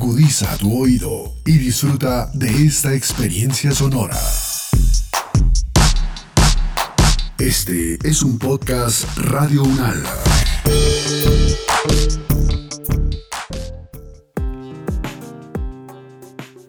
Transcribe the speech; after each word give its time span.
Agudiza 0.00 0.56
tu 0.58 0.80
oído 0.80 1.34
y 1.44 1.58
disfruta 1.58 2.30
de 2.32 2.46
esta 2.66 2.94
experiencia 2.94 3.72
sonora. 3.72 4.16
Este 7.36 7.98
es 8.04 8.22
un 8.22 8.38
podcast 8.38 9.08
Radio 9.16 9.64
Unal. 9.64 10.00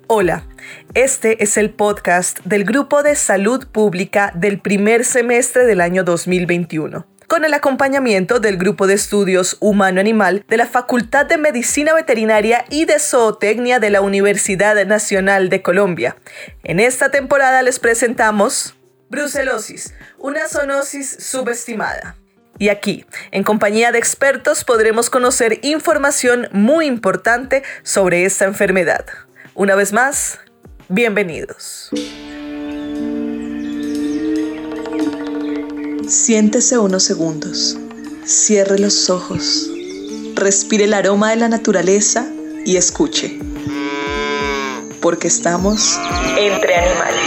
Hola, 0.08 0.48
este 0.96 1.44
es 1.44 1.58
el 1.58 1.70
podcast 1.70 2.40
del 2.46 2.64
Grupo 2.64 3.04
de 3.04 3.14
Salud 3.14 3.68
Pública 3.68 4.32
del 4.34 4.60
primer 4.60 5.06
semestre 5.06 5.66
del 5.66 5.82
año 5.82 6.04
2021 6.04 7.19
con 7.30 7.46
el 7.46 7.54
acompañamiento 7.54 8.40
del 8.40 8.58
Grupo 8.58 8.88
de 8.88 8.96
Estudios 8.96 9.56
Humano-Animal 9.60 10.44
de 10.48 10.58
la 10.58 10.66
Facultad 10.66 11.28
de 11.28 11.38
Medicina 11.38 11.94
Veterinaria 11.94 12.66
y 12.70 12.86
de 12.86 12.98
Zootecnia 13.00 13.80
de 13.80 13.92
la 13.92 14.02
Universidad 14.02 14.84
Nacional 14.88 15.50
de 15.50 15.62
Colombia. 15.62 16.18
En 16.64 16.80
esta 16.80 17.12
temporada 17.12 17.62
les 17.62 17.78
presentamos 17.78 18.76
Brucelosis, 19.10 19.94
una 20.18 20.48
zoonosis 20.48 21.18
subestimada. 21.20 22.16
Y 22.58 22.70
aquí, 22.70 23.06
en 23.32 23.44
compañía 23.44 23.92
de 23.92 24.00
expertos, 24.00 24.64
podremos 24.64 25.12
conocer 25.12 25.60
información 25.62 26.50
muy 26.52 26.88
importante 26.88 27.64
sobre 27.84 28.26
esta 28.26 28.46
enfermedad. 28.46 29.06
Una 29.54 29.76
vez 29.76 29.94
más, 29.94 30.40
bienvenidos. 30.90 31.92
Siéntese 36.10 36.80
unos 36.80 37.04
segundos, 37.04 37.78
cierre 38.26 38.80
los 38.80 39.12
ojos, 39.12 39.70
respire 40.34 40.86
el 40.86 40.96
aroma 40.96 41.30
de 41.30 41.36
la 41.36 41.50
naturaleza 41.50 42.26
y 42.66 42.78
escuche, 42.78 43.38
porque 45.04 45.28
estamos 45.28 46.00
entre 46.36 46.76
animales. 46.78 47.22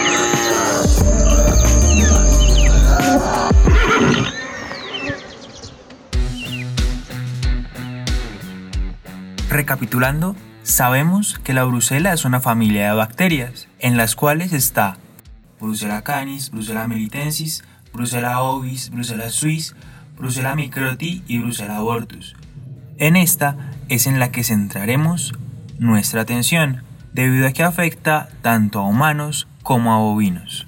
Recapitulando, 9.49 10.35
sabemos 10.65 11.39
que 11.45 11.53
la 11.53 11.63
brucela 11.63 12.13
es 12.13 12.25
una 12.25 12.41
familia 12.41 12.89
de 12.89 12.97
bacterias, 12.97 13.69
en 13.79 13.97
las 13.97 14.17
cuales 14.17 14.53
está 14.53 14.99
Brucella 15.63 16.03
canis, 16.03 16.51
Brucella 16.51 16.89
melitensis, 16.89 17.63
Brucella 17.93 18.41
ovis, 18.43 18.91
Brucella 18.91 19.31
suis, 19.31 19.75
Brucella 20.17 20.55
microti 20.55 21.23
y 21.27 21.39
Brucella 21.39 21.77
abortus. 21.77 22.35
En 22.99 23.17
esta 23.17 23.57
es 23.89 24.07
en 24.07 24.19
la 24.19 24.31
que 24.31 24.45
centraremos 24.45 25.33
nuestra 25.79 26.23
atención, 26.23 26.83
debido 27.13 27.47
a 27.47 27.53
que 27.53 27.63
afecta 27.63 28.29
tanto 28.41 28.81
a 28.81 28.87
humanos 28.87 29.49
como 29.63 29.93
a 29.93 29.99
bovinos. 29.99 30.67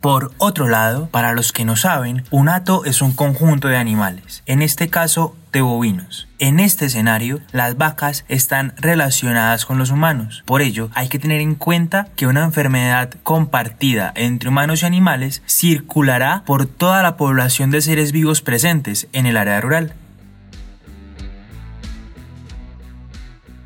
Por 0.00 0.32
otro 0.38 0.68
lado, 0.68 1.08
para 1.08 1.32
los 1.32 1.52
que 1.52 1.64
no 1.64 1.76
saben, 1.76 2.24
un 2.30 2.48
hato 2.48 2.84
es 2.84 3.02
un 3.02 3.12
conjunto 3.12 3.68
de 3.68 3.76
animales, 3.76 4.42
en 4.46 4.62
este 4.62 4.88
caso 4.88 5.36
de 5.52 5.60
bovinos. 5.60 6.28
En 6.38 6.58
este 6.58 6.86
escenario, 6.86 7.40
las 7.52 7.76
vacas 7.76 8.24
están 8.28 8.74
relacionadas 8.76 9.64
con 9.66 9.78
los 9.78 9.90
humanos. 9.90 10.42
Por 10.46 10.62
ello, 10.62 10.90
hay 10.94 11.08
que 11.08 11.18
tener 11.18 11.40
en 11.40 11.54
cuenta 11.54 12.08
que 12.16 12.26
una 12.26 12.44
enfermedad 12.44 13.10
compartida 13.22 14.12
entre 14.16 14.48
humanos 14.48 14.82
y 14.82 14.86
animales 14.86 15.42
circulará 15.46 16.42
por 16.46 16.66
toda 16.66 17.02
la 17.02 17.16
población 17.16 17.70
de 17.70 17.82
seres 17.82 18.12
vivos 18.12 18.40
presentes 18.40 19.08
en 19.12 19.26
el 19.26 19.36
área 19.36 19.60
rural. 19.60 19.94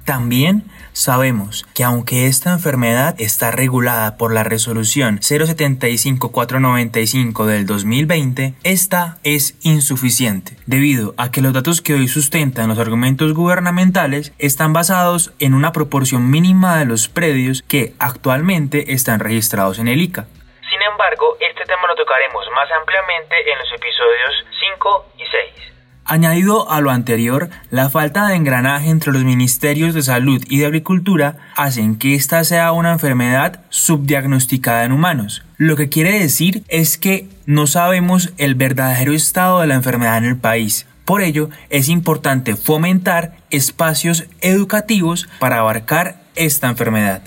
También 0.06 0.64
Sabemos 0.96 1.64
que 1.74 1.84
aunque 1.84 2.26
esta 2.26 2.52
enfermedad 2.52 3.14
está 3.18 3.50
regulada 3.50 4.16
por 4.16 4.32
la 4.32 4.44
resolución 4.44 5.18
075-495 5.18 7.44
del 7.44 7.66
2020, 7.66 8.54
esta 8.64 9.18
es 9.22 9.58
insuficiente, 9.60 10.56
debido 10.64 11.12
a 11.18 11.30
que 11.30 11.42
los 11.42 11.52
datos 11.52 11.82
que 11.82 11.92
hoy 11.92 12.08
sustentan 12.08 12.70
los 12.70 12.78
argumentos 12.78 13.34
gubernamentales 13.34 14.32
están 14.38 14.72
basados 14.72 15.34
en 15.38 15.52
una 15.52 15.72
proporción 15.72 16.30
mínima 16.30 16.78
de 16.78 16.86
los 16.86 17.08
predios 17.08 17.60
que 17.60 17.92
actualmente 17.98 18.94
están 18.94 19.20
registrados 19.20 19.78
en 19.78 19.88
el 19.88 20.00
ICA. 20.00 20.24
Sin 20.70 20.80
embargo, 20.80 21.36
este 21.40 21.66
tema 21.66 21.88
lo 21.88 21.94
tocaremos 21.94 22.46
más 22.54 22.70
ampliamente 22.72 23.52
en 23.52 23.58
los 23.58 23.70
episodios 23.70 24.46
5 24.76 25.08
y 25.18 25.24
6. 25.60 25.75
Añadido 26.08 26.70
a 26.70 26.80
lo 26.80 26.92
anterior, 26.92 27.50
la 27.70 27.90
falta 27.90 28.28
de 28.28 28.36
engranaje 28.36 28.90
entre 28.90 29.12
los 29.12 29.24
ministerios 29.24 29.92
de 29.92 30.02
salud 30.02 30.40
y 30.48 30.58
de 30.58 30.66
agricultura 30.66 31.36
hacen 31.56 31.96
que 31.96 32.14
esta 32.14 32.44
sea 32.44 32.70
una 32.70 32.92
enfermedad 32.92 33.62
subdiagnosticada 33.70 34.84
en 34.84 34.92
humanos. 34.92 35.42
Lo 35.56 35.74
que 35.74 35.88
quiere 35.88 36.16
decir 36.20 36.62
es 36.68 36.96
que 36.96 37.28
no 37.44 37.66
sabemos 37.66 38.32
el 38.38 38.54
verdadero 38.54 39.12
estado 39.14 39.60
de 39.60 39.66
la 39.66 39.74
enfermedad 39.74 40.18
en 40.18 40.26
el 40.26 40.36
país. 40.36 40.86
Por 41.04 41.22
ello, 41.22 41.50
es 41.70 41.88
importante 41.88 42.54
fomentar 42.54 43.38
espacios 43.50 44.26
educativos 44.40 45.28
para 45.40 45.58
abarcar 45.58 46.22
esta 46.36 46.68
enfermedad. 46.68 47.22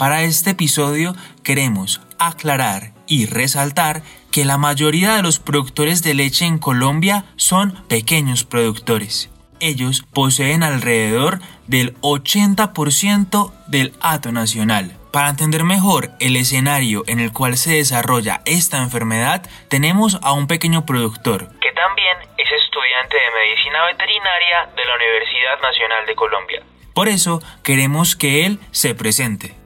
Para 0.00 0.22
este 0.22 0.52
episodio 0.52 1.12
queremos 1.44 2.00
aclarar 2.18 2.94
y 3.06 3.26
resaltar 3.26 4.00
que 4.32 4.46
la 4.46 4.56
mayoría 4.56 5.14
de 5.14 5.22
los 5.22 5.38
productores 5.40 6.02
de 6.02 6.14
leche 6.14 6.46
en 6.46 6.56
Colombia 6.56 7.26
son 7.36 7.84
pequeños 7.86 8.44
productores. 8.44 9.28
Ellos 9.60 10.02
poseen 10.14 10.62
alrededor 10.62 11.40
del 11.66 12.00
80% 12.00 13.52
del 13.66 13.92
hato 14.00 14.32
nacional. 14.32 14.96
Para 15.12 15.28
entender 15.28 15.64
mejor 15.64 16.12
el 16.18 16.36
escenario 16.36 17.04
en 17.06 17.20
el 17.20 17.30
cual 17.34 17.58
se 17.58 17.74
desarrolla 17.74 18.40
esta 18.46 18.78
enfermedad, 18.78 19.46
tenemos 19.68 20.18
a 20.22 20.32
un 20.32 20.46
pequeño 20.46 20.86
productor, 20.86 21.50
que 21.60 21.72
también 21.72 22.16
es 22.38 22.48
estudiante 22.50 23.16
de 23.16 23.44
medicina 23.44 23.84
veterinaria 23.84 24.64
de 24.74 24.82
la 24.82 24.96
Universidad 24.96 25.60
Nacional 25.60 26.06
de 26.06 26.14
Colombia. 26.14 26.62
Por 26.94 27.08
eso 27.08 27.42
queremos 27.62 28.16
que 28.16 28.46
él 28.46 28.60
se 28.70 28.94
presente. 28.94 29.59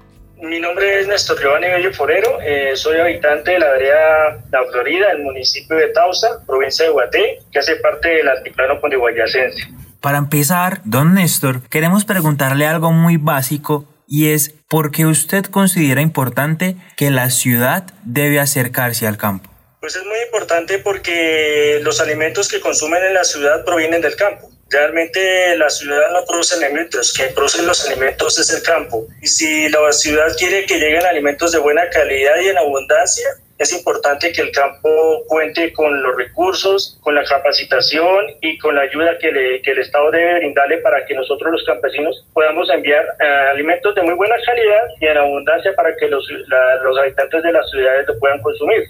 Mi 0.45 0.61
nombre 0.61 1.01
es 1.01 1.09
Néstor 1.09 1.41
Giovanni 1.41 1.69
Bello 1.69 1.91
Forero, 1.95 2.39
eh, 2.43 2.73
soy 2.77 2.99
habitante 2.99 3.53
de 3.53 3.61
la 3.61 3.73
área 3.73 4.45
La 4.53 4.63
Florida, 4.71 5.11
el 5.11 5.23
municipio 5.23 5.75
de 5.75 5.89
Tausa, 5.89 6.45
provincia 6.47 6.85
de 6.85 6.91
Guaté, 6.91 7.39
que 7.51 7.61
hace 7.61 7.77
parte 7.77 8.09
del 8.09 8.29
altiplano 8.29 8.79
cundiboyacense. 8.79 9.69
Para 10.03 10.19
empezar, 10.19 10.83
don 10.85 11.15
Néstor, 11.15 11.63
queremos 11.71 12.05
preguntarle 12.05 12.67
algo 12.67 12.93
muy 12.93 13.17
básico 13.17 13.89
y 14.07 14.33
es 14.33 14.55
¿por 14.69 14.91
qué 14.91 15.07
usted 15.07 15.47
considera 15.47 16.03
importante 16.03 16.77
que 16.99 17.11
la 17.11 17.31
ciudad 17.31 17.87
debe 18.05 18.39
acercarse 18.39 19.07
al 19.07 19.17
campo? 19.17 19.49
Pues 19.81 19.97
es 19.97 20.05
muy 20.05 20.19
importante 20.27 20.79
porque 20.79 21.81
los 21.83 22.03
alimentos 22.03 22.49
que 22.49 22.61
consumen 22.61 23.03
en 23.03 23.15
la 23.15 23.25
ciudad 23.25 23.65
provienen 23.65 24.03
del 24.03 24.15
campo. 24.17 24.54
Realmente 24.71 25.57
la 25.57 25.69
ciudad 25.69 26.11
no 26.13 26.25
produce 26.25 26.57
alimentos, 26.57 27.13
quien 27.13 27.35
produce 27.35 27.63
los 27.63 27.87
alimentos 27.87 28.39
es 28.39 28.51
el 28.53 28.63
campo. 28.63 29.07
Y 29.21 29.27
si 29.27 29.69
la 29.69 29.93
ciudad 29.93 30.29
quiere 30.39 30.67
que 30.67 30.79
lleguen 30.79 31.05
alimentos 31.05 31.53
de 31.53 31.59
buena 31.59 31.89
calidad 31.91 32.41
y 32.41 32.49
en 32.49 32.59
abundancia, 32.59 33.29
es 33.59 33.73
importante 33.73 34.33
que 34.33 34.43
el 34.43 34.51
campo 34.51 35.23
cuente 35.29 35.73
con 35.73 36.03
los 36.03 36.17
recursos, 36.17 36.99
con 37.03 37.15
la 37.15 37.25
capacitación 37.25 38.27
y 38.41 38.59
con 38.59 38.75
la 38.75 38.83
ayuda 38.83 39.17
que, 39.19 39.29
el 39.29 39.79
Estado 39.79 40.11
debe 40.11 40.39
brindarle 40.39 40.79
para 40.79 41.05
que 41.07 41.15
nosotros 41.15 41.53
los 41.53 41.65
campesinos 41.65 42.27
podamos 42.33 42.69
enviar 42.71 43.05
eh, 43.21 43.25
alimentos 43.53 43.95
de 43.95 44.03
muy 44.03 44.15
buena 44.15 44.35
calidad 44.45 44.83
y 45.01 45.07
en 45.07 45.19
abundancia 45.19 45.73
para 45.77 45.95
que 45.97 46.09
los, 46.09 46.29
los 46.29 46.99
habitantes 46.99 47.43
de 47.43 47.53
las 47.53 47.71
ciudades 47.71 48.07
lo 48.09 48.19
puedan 48.19 48.43
consumir. 48.43 48.81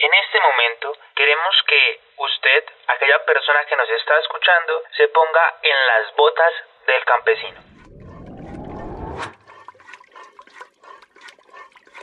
En 0.00 0.10
este 0.24 0.38
momento 0.40 0.98
queremos 1.14 1.54
que 1.68 2.09
usted, 2.20 2.64
aquella 2.86 3.24
persona 3.24 3.60
que 3.68 3.76
nos 3.76 3.88
está 3.90 4.18
escuchando, 4.20 4.82
se 4.96 5.08
ponga 5.08 5.58
en 5.62 5.76
las 5.88 6.14
botas 6.16 6.52
del 6.86 7.04
campesino. 7.04 7.60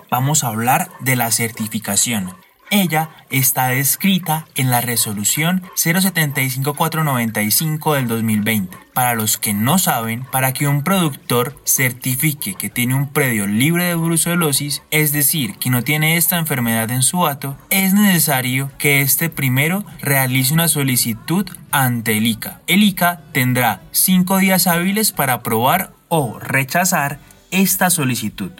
Vamos 0.09 0.43
a 0.43 0.47
hablar 0.47 0.87
de 1.01 1.15
la 1.15 1.31
certificación. 1.31 2.46
Ella 2.69 3.11
está 3.29 3.69
descrita 3.69 4.45
en 4.55 4.69
la 4.69 4.81
resolución 4.81 5.63
075495 5.75 7.93
del 7.93 8.09
2020. 8.09 8.77
Para 8.93 9.15
los 9.15 9.37
que 9.37 9.53
no 9.53 9.77
saben, 9.77 10.25
para 10.31 10.51
que 10.51 10.67
un 10.67 10.83
productor 10.83 11.57
certifique 11.65 12.55
que 12.55 12.69
tiene 12.69 12.95
un 12.95 13.07
predio 13.07 13.47
libre 13.47 13.85
de 13.85 13.95
brucelosis, 13.95 14.81
es 14.91 15.13
decir, 15.13 15.55
que 15.59 15.69
no 15.69 15.83
tiene 15.83 16.17
esta 16.17 16.37
enfermedad 16.37 16.91
en 16.91 17.03
su 17.03 17.25
hato, 17.25 17.55
es 17.69 17.93
necesario 17.93 18.69
que 18.77 19.01
éste 19.01 19.29
primero 19.29 19.85
realice 20.01 20.53
una 20.53 20.67
solicitud 20.67 21.49
ante 21.71 22.17
el 22.17 22.25
ICA. 22.25 22.59
El 22.67 22.83
ICA 22.83 23.21
tendrá 23.31 23.81
5 23.91 24.39
días 24.39 24.67
hábiles 24.67 25.13
para 25.13 25.31
aprobar 25.33 25.93
o 26.09 26.37
rechazar 26.39 27.19
esta 27.51 27.89
solicitud. 27.89 28.51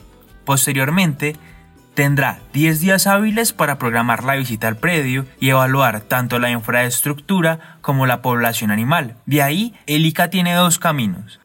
Posteriormente, 0.46 1.36
tendrá 1.98 2.42
10 2.54 2.80
días 2.80 3.08
hábiles 3.08 3.54
para 3.54 3.80
programar 3.80 4.24
la 4.24 4.36
visita 4.36 4.68
al 4.68 4.78
predio 4.78 5.26
y 5.40 5.50
evaluar 5.50 6.02
tanto 6.02 6.38
la 6.38 6.52
infraestructura 6.52 7.80
como 7.82 8.06
la 8.06 8.22
población 8.22 8.70
animal. 8.70 9.16
De 9.26 9.42
ahí, 9.42 9.74
el 9.88 10.06
ICA 10.06 10.30
tiene 10.30 10.54
dos 10.54 10.78
caminos. 10.78 11.40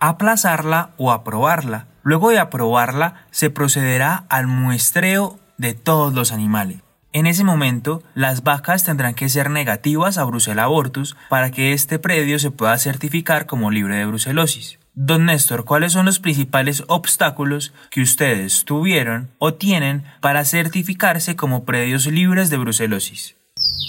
Aplazarla 0.00 0.92
o 0.96 1.12
aprobarla. 1.12 1.86
Luego 2.02 2.30
de 2.30 2.38
aprobarla, 2.38 3.26
se 3.30 3.50
procederá 3.50 4.24
al 4.30 4.46
muestreo 4.46 5.38
de 5.58 5.74
todos 5.74 6.14
los 6.14 6.32
animales. 6.32 6.78
En 7.12 7.26
ese 7.26 7.44
momento, 7.44 8.02
las 8.14 8.44
vacas 8.44 8.84
tendrán 8.84 9.12
que 9.12 9.28
ser 9.28 9.50
negativas 9.50 10.16
a 10.16 10.24
Brucella 10.24 10.62
abortus 10.62 11.14
para 11.28 11.50
que 11.50 11.74
este 11.74 11.98
predio 11.98 12.38
se 12.38 12.50
pueda 12.50 12.78
certificar 12.78 13.44
como 13.44 13.70
libre 13.70 13.96
de 13.96 14.06
brucelosis. 14.06 14.78
Don 14.94 15.24
Néstor, 15.24 15.64
¿cuáles 15.64 15.94
son 15.94 16.04
los 16.04 16.18
principales 16.18 16.82
obstáculos 16.86 17.72
que 17.90 18.02
ustedes 18.02 18.66
tuvieron 18.66 19.30
o 19.38 19.54
tienen 19.54 20.04
para 20.20 20.44
certificarse 20.44 21.34
como 21.34 21.64
predios 21.64 22.06
libres 22.06 22.50
de 22.50 22.58
brucelosis? 22.58 23.34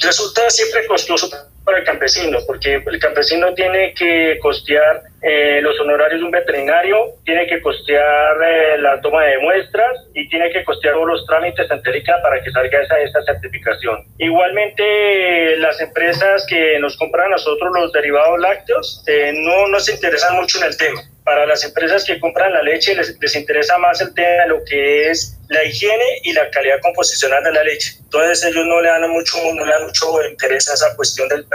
Resulta 0.02 0.50
siempre 0.50 0.88
costoso 0.88 1.30
para 1.66 1.80
el 1.80 1.84
campesino, 1.84 2.38
porque 2.48 2.76
el 2.76 3.00
campesino 3.00 3.54
tiene 3.54 3.94
que 3.94 4.40
costear 4.42 5.04
eh, 5.24 5.62
los 5.62 5.80
honorarios 5.80 6.20
de 6.20 6.26
un 6.26 6.32
veterinario, 6.32 6.98
tiene 7.24 7.48
que 7.48 7.62
costear 7.62 8.36
eh, 8.46 8.78
la 8.80 9.00
toma 9.00 9.24
de 9.24 9.40
muestras 9.40 10.06
y 10.14 10.28
tiene 10.28 10.52
que 10.52 10.66
costear 10.66 10.96
todos 10.96 11.08
los 11.08 11.26
trámites 11.26 11.70
ante 11.72 11.94
para 12.22 12.44
que 12.44 12.52
salga 12.52 12.82
esa, 12.82 13.00
esa 13.00 13.24
certificación. 13.24 14.06
Igualmente, 14.18 15.56
las 15.58 15.80
empresas 15.80 16.46
que 16.48 16.78
nos 16.80 16.98
compran 16.98 17.28
a 17.28 17.30
nosotros 17.30 17.72
los 17.74 17.92
derivados 17.94 18.40
lácteos 18.40 19.04
eh, 19.08 19.32
no 19.34 19.68
nos 19.68 19.88
interesan 19.90 20.36
mucho 20.36 20.58
en 20.60 20.66
el 20.66 20.78
tema. 20.78 21.02
Para 21.24 21.46
las 21.46 21.64
empresas 21.64 22.04
que 22.04 22.20
compran 22.20 22.52
la 22.52 22.62
leche 22.62 22.94
les, 22.96 23.18
les 23.22 23.36
interesa 23.36 23.78
más 23.78 24.02
el 24.02 24.14
tema 24.14 24.44
de 24.44 24.48
lo 24.48 24.66
que 24.66 25.10
es 25.10 25.40
la 25.48 25.64
higiene 25.64 26.04
y 26.24 26.34
la 26.34 26.50
calidad 26.50 26.82
composicional 26.82 27.42
de 27.44 27.54
la 27.54 27.64
leche. 27.64 27.92
Entonces 28.04 28.44
ellos 28.44 28.66
no 28.66 28.82
le 28.82 28.90
dan 28.90 29.10
mucho, 29.10 29.38
no 29.54 29.66
le 29.66 29.72
dan 29.72 29.84
mucho 29.84 30.22
interés 30.30 30.70
a 30.70 30.74
esa 30.74 30.96
cuestión 30.98 31.30
del, 31.30 31.46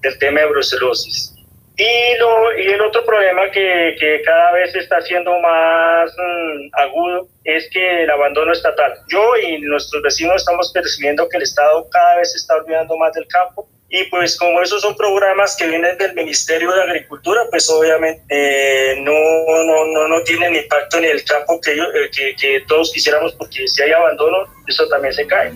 del 0.00 0.18
tema 0.18 0.40
de 0.40 0.46
brucelosis. 0.46 1.35
Y, 1.78 2.18
lo, 2.18 2.58
y 2.58 2.72
el 2.72 2.80
otro 2.80 3.04
problema 3.04 3.50
que, 3.50 3.96
que 4.00 4.22
cada 4.24 4.52
vez 4.52 4.74
está 4.74 4.98
siendo 5.02 5.38
más 5.40 6.10
mm, 6.16 6.68
agudo 6.72 7.28
es 7.44 7.68
que 7.70 8.04
el 8.04 8.10
abandono 8.10 8.52
estatal. 8.52 8.94
Yo 9.08 9.36
y 9.36 9.60
nuestros 9.60 10.02
vecinos 10.02 10.36
estamos 10.36 10.72
percibiendo 10.72 11.28
que 11.28 11.36
el 11.36 11.42
Estado 11.42 11.86
cada 11.90 12.16
vez 12.16 12.32
se 12.32 12.38
está 12.38 12.56
olvidando 12.56 12.96
más 12.96 13.12
del 13.12 13.26
campo 13.28 13.68
y 13.88 14.04
pues 14.04 14.36
como 14.36 14.60
esos 14.62 14.82
son 14.82 14.96
programas 14.96 15.54
que 15.56 15.68
vienen 15.68 15.96
del 15.96 16.14
Ministerio 16.14 16.72
de 16.72 16.82
Agricultura, 16.82 17.42
pues 17.50 17.68
obviamente 17.70 18.22
eh, 18.30 18.96
no, 19.00 19.12
no, 19.12 20.08
no, 20.08 20.22
tienen 20.24 20.56
impacto 20.56 20.98
en 20.98 21.04
el 21.04 21.22
campo 21.24 21.60
que, 21.60 21.72
eh, 21.72 22.10
que, 22.12 22.34
que 22.34 22.64
todos 22.66 22.90
quisiéramos 22.92 23.34
porque 23.34 23.68
si 23.68 23.82
hay 23.82 23.92
abandono, 23.92 24.38
eso 24.66 24.88
también 24.88 25.14
se 25.14 25.26
cae. 25.26 25.52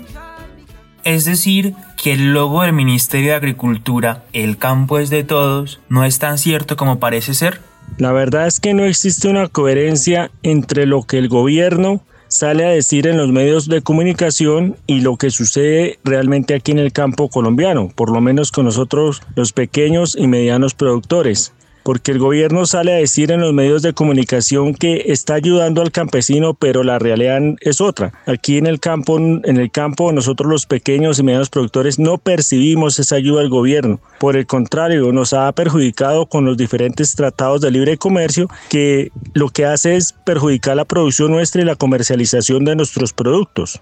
Es 1.02 1.25
decir, 1.25 1.72
que 2.02 2.12
el 2.12 2.32
logo 2.32 2.62
del 2.62 2.73
Ministerio 2.73 3.31
de 3.31 3.37
Agricultura, 3.37 4.25
el 4.32 4.56
campo 4.56 4.99
es 4.99 5.11
de 5.11 5.23
todos, 5.23 5.81
no 5.88 6.05
es 6.05 6.19
tan 6.19 6.38
cierto 6.38 6.76
como 6.76 6.99
parece 6.99 7.35
ser? 7.35 7.61
La 7.99 8.12
verdad 8.12 8.47
es 8.47 8.58
que 8.58 8.73
no 8.73 8.85
existe 8.85 9.29
una 9.29 9.49
coherencia 9.49 10.31
entre 10.43 10.87
lo 10.87 11.02
que 11.02 11.19
el 11.19 11.29
gobierno 11.29 12.00
sale 12.29 12.64
a 12.64 12.70
decir 12.70 13.06
en 13.06 13.19
los 13.19 13.31
medios 13.31 13.69
de 13.69 13.82
comunicación 13.82 14.76
y 14.87 15.00
lo 15.00 15.17
que 15.17 15.31
sucede 15.31 15.99
realmente 16.05 16.55
aquí 16.55 16.73
en 16.73 16.79
el 16.79 16.93
campo 16.93 17.29
colombiano, 17.29 17.91
por 17.94 18.11
lo 18.11 18.20
menos 18.20 18.50
con 18.53 18.64
nosotros 18.64 19.23
los 19.35 19.53
pequeños 19.53 20.17
y 20.17 20.26
medianos 20.26 20.75
productores 20.75 21.53
porque 21.82 22.12
el 22.12 22.19
gobierno 22.19 22.67
sale 22.67 22.93
a 22.93 22.97
decir 22.97 23.32
en 23.32 23.41
los 23.41 23.53
medios 23.53 23.82
de 23.82 23.93
comunicación 23.93 24.75
que 24.75 25.05
está 25.06 25.35
ayudando 25.35 25.82
al 25.82 25.93
campesino, 25.93 26.55
pero 26.55 26.82
la 26.82 26.99
realidad 26.99 27.41
es 27.61 27.81
otra. 27.81 28.12
Aquí 28.27 28.59
en 28.59 28.67
el 28.67 28.81
campo, 28.81 29.19
en 29.19 29.56
el 29.56 29.71
campo 29.71 30.12
nosotros 30.12 30.50
los 30.50 30.67
pequeños 30.67 31.19
y 31.19 31.23
medianos 31.23 31.50
productores 31.50 31.99
no 31.99 32.19
percibimos 32.19 32.99
esa 32.99 33.17
ayuda 33.17 33.41
del 33.41 33.50
gobierno. 33.50 34.00
Por 34.19 34.37
el 34.37 34.47
contrario, 34.47 35.12
nos 35.12 35.32
ha 35.32 35.50
perjudicado 35.53 36.27
con 36.27 36.44
los 36.44 36.56
diferentes 36.56 37.15
tratados 37.15 37.61
de 37.61 37.71
libre 37.71 37.97
comercio 37.97 38.49
que 38.69 39.11
lo 39.32 39.49
que 39.49 39.67
hace 39.67 39.97
es 39.97 40.12
perjudicar 40.12 40.77
la 40.77 40.85
producción 40.85 41.31
nuestra 41.31 41.62
y 41.62 41.65
la 41.65 41.77
comercialización 41.77 42.65
de 42.65 42.77
nuestros 42.77 43.12
productos. 43.12 43.81